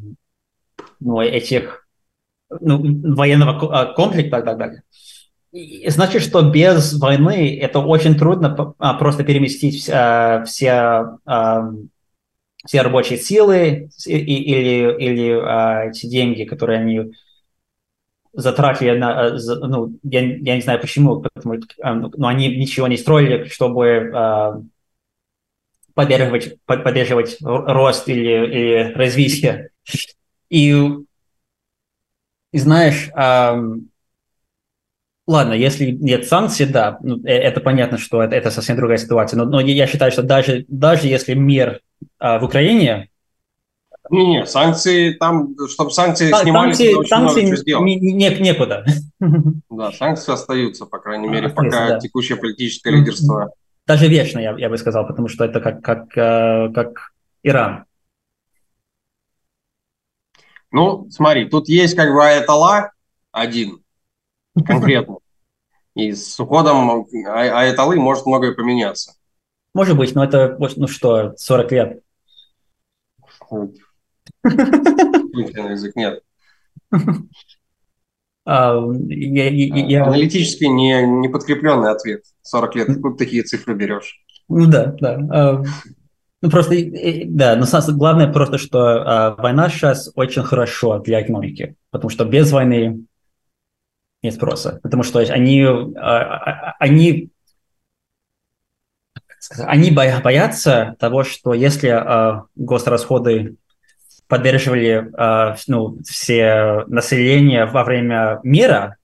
ну, 1.00 1.20
этих 1.22 1.86
ну, 2.60 3.14
военного 3.14 3.94
комплекта 3.94 4.40
и 4.40 4.42
так 4.42 4.58
далее, 4.58 4.82
Значит, 5.86 6.22
что 6.22 6.42
без 6.42 6.98
войны 6.98 7.56
это 7.56 7.78
очень 7.78 8.16
трудно 8.16 8.74
а, 8.78 8.94
просто 8.94 9.22
переместить 9.22 9.88
а, 9.88 10.42
все, 10.44 11.18
а, 11.24 11.70
все 12.66 12.82
рабочие 12.82 13.20
силы 13.20 13.88
или, 14.04 14.96
или 14.98 15.88
эти 15.90 16.06
деньги, 16.06 16.42
которые 16.42 16.80
они 16.80 17.12
затратили 18.32 18.98
на, 18.98 19.38
ну, 19.68 19.96
я, 20.02 20.22
я 20.22 20.56
не 20.56 20.60
знаю 20.60 20.80
почему, 20.80 21.22
потому, 21.22 21.60
но 21.80 22.26
они 22.26 22.48
ничего 22.56 22.88
не 22.88 22.96
строили, 22.96 23.44
чтобы 23.44 24.66
поддерживать, 25.94 26.58
поддерживать 26.64 27.36
рост 27.40 28.08
или, 28.08 28.22
или 28.22 28.92
развитие. 28.94 29.70
И, 30.48 30.74
и 32.50 32.58
знаешь, 32.58 33.08
Ладно, 35.26 35.54
если 35.54 35.90
нет 35.90 36.26
санкций, 36.26 36.66
да, 36.66 36.98
ну, 37.02 37.16
э, 37.24 37.32
это 37.32 37.60
понятно, 37.60 37.96
что 37.96 38.22
это, 38.22 38.36
это 38.36 38.50
совсем 38.50 38.76
другая 38.76 38.98
ситуация. 38.98 39.38
Но, 39.38 39.46
но 39.46 39.60
я 39.60 39.86
считаю, 39.86 40.12
что 40.12 40.22
даже, 40.22 40.66
даже 40.68 41.06
если 41.08 41.32
мир 41.34 41.80
а, 42.18 42.38
в 42.38 42.44
Украине... 42.44 43.08
Не, 44.10 44.26
не, 44.26 44.46
санкции 44.46 45.14
там, 45.14 45.54
чтобы 45.66 45.90
санкции 45.92 46.30
Сан- 46.30 46.42
снимались, 46.42 46.76
санкции, 46.76 46.94
очень 46.94 47.08
санкции 47.08 47.40
много 47.40 47.56
сделать. 47.56 47.84
Не, 47.86 47.96
не, 48.12 48.28
некуда. 48.38 48.84
Да, 49.70 49.92
санкции 49.92 50.32
остаются, 50.32 50.84
по 50.84 50.98
крайней 50.98 51.26
мере, 51.26 51.46
остаются, 51.46 51.78
пока 51.78 51.94
да. 51.94 51.98
текущее 51.98 52.36
политическое 52.36 52.90
лидерство. 52.90 53.50
Даже 53.86 54.08
вечно, 54.08 54.38
я, 54.38 54.54
я 54.58 54.68
бы 54.68 54.76
сказал, 54.76 55.06
потому 55.06 55.28
что 55.28 55.44
это 55.46 55.60
как, 55.60 55.82
как, 55.82 56.16
э, 56.18 56.70
как 56.74 57.12
Иран. 57.42 57.86
Ну, 60.70 61.08
смотри, 61.10 61.48
тут 61.48 61.68
есть 61.68 61.94
как 61.94 62.12
бы 62.12 62.26
Аятолла 62.26 62.90
один, 63.32 63.83
конкретно. 64.54 65.18
И 65.94 66.12
с 66.12 66.38
уходом 66.40 67.06
Айталы 67.26 67.96
может 67.96 68.26
многое 68.26 68.52
поменяться. 68.52 69.14
Может 69.74 69.96
быть, 69.96 70.14
но 70.14 70.24
это, 70.24 70.56
ну 70.76 70.86
что, 70.86 71.34
40 71.36 71.72
лет. 71.72 72.02
язык 74.42 75.96
нет. 75.96 76.22
А. 78.46 78.76
Аналитически 78.76 80.64
не, 80.64 81.02
не 81.02 81.28
подкрепленный 81.28 81.90
ответ. 81.90 82.24
40 82.42 82.76
лет. 82.76 82.90
Откуда 82.90 83.16
такие 83.16 83.42
цифры 83.42 83.74
берешь? 83.74 84.22
Ну 84.48 84.66
да, 84.66 84.94
да. 85.00 85.18
А, 85.32 85.62
ну 86.42 86.50
просто, 86.50 86.74
да, 87.26 87.56
но 87.56 87.64
главное 87.94 88.30
просто, 88.30 88.58
что 88.58 88.78
а, 88.80 89.34
война 89.36 89.70
сейчас 89.70 90.12
очень 90.14 90.42
хорошо 90.42 90.98
для 90.98 91.22
экономики, 91.22 91.76
потому 91.90 92.10
что 92.10 92.26
без 92.26 92.52
войны 92.52 93.06
нет 94.24 94.34
спроса, 94.34 94.80
потому 94.82 95.02
что 95.02 95.18
они, 95.20 95.62
а, 95.62 95.90
а, 95.96 96.76
они, 96.80 97.30
они 99.58 99.90
боятся 99.90 100.96
того, 100.98 101.24
что 101.24 101.52
если 101.52 101.88
а, 101.88 102.46
госрасходы 102.56 103.56
поддерживали 104.26 105.10
ну, 105.68 105.98
все 106.02 106.84
население 106.86 107.66
во 107.66 107.84
время 107.84 108.40
мира, 108.42 108.96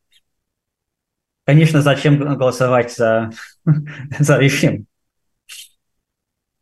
конечно, 1.45 1.83
зачем 1.83 2.19
голосовать 2.39 2.95
за, 2.95 3.31
за 4.19 4.39
режим? 4.39 4.87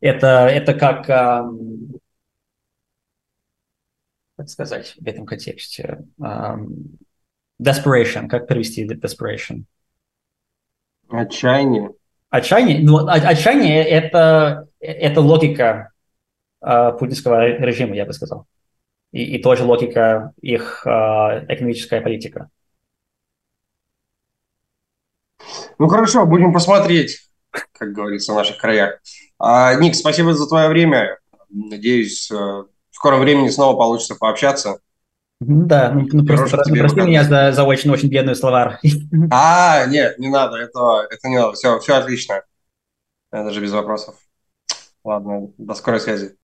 Это, 0.01 0.49
это 0.49 0.75
как, 0.75 1.07
как 4.37 4.49
сказать 4.49 4.97
в 4.99 5.07
этом 5.07 5.25
контексте, 5.25 6.05
Desperation. 7.63 8.29
Как 8.29 8.47
перевести 8.47 8.87
desperation? 8.87 9.65
Отчаяние. 11.09 11.91
Отчаяние? 12.31 12.81
Ну, 12.81 13.07
отчаяние 13.07 13.85
это, 13.85 14.69
это 14.81 15.21
логика 15.21 15.93
э, 16.61 16.93
путинского 16.99 17.47
режима, 17.47 17.97
я 17.97 18.05
бы 18.05 18.13
сказал. 18.13 18.47
и, 19.13 19.37
и 19.37 19.43
тоже 19.43 19.65
логика 19.65 20.33
их 20.41 20.83
э, 20.87 20.91
экономическая 21.49 22.01
политика. 22.01 22.51
Ну 25.79 25.89
хорошо, 25.89 26.27
будем 26.27 26.53
посмотреть, 26.53 27.31
как 27.73 27.93
говорится, 27.93 28.33
в 28.33 28.37
наших 28.37 28.59
краях. 28.59 29.01
А, 29.39 29.75
Ник, 29.75 29.95
спасибо 29.95 30.35
за 30.35 30.49
твое 30.49 30.69
время. 30.69 31.19
Надеюсь, 31.49 32.31
э, 32.31 32.35
в 32.35 32.67
скором 32.93 33.21
времени 33.21 33.49
снова 33.49 33.77
получится 33.77 34.17
пообщаться. 34.17 34.81
Да, 35.41 35.93
ну, 35.93 36.07
ну 36.13 36.27
просто 36.27 36.57
про, 36.57 36.65
прости 36.65 37.01
меня 37.01 37.23
за, 37.23 37.53
за 37.53 37.63
очень-очень 37.63 38.09
бедную 38.09 38.35
словарь. 38.35 38.79
А, 39.31 39.87
нет, 39.87 40.19
не 40.19 40.29
надо, 40.29 40.57
это, 40.57 41.07
это 41.11 41.29
не 41.29 41.37
надо, 41.39 41.53
все, 41.53 41.79
все 41.79 41.95
отлично. 41.95 42.43
Это 43.31 43.51
же 43.51 43.61
без 43.61 43.73
вопросов. 43.73 44.17
Ладно, 45.05 45.51
до 45.59 45.75
скорой 45.75 46.01
связи. 46.01 46.37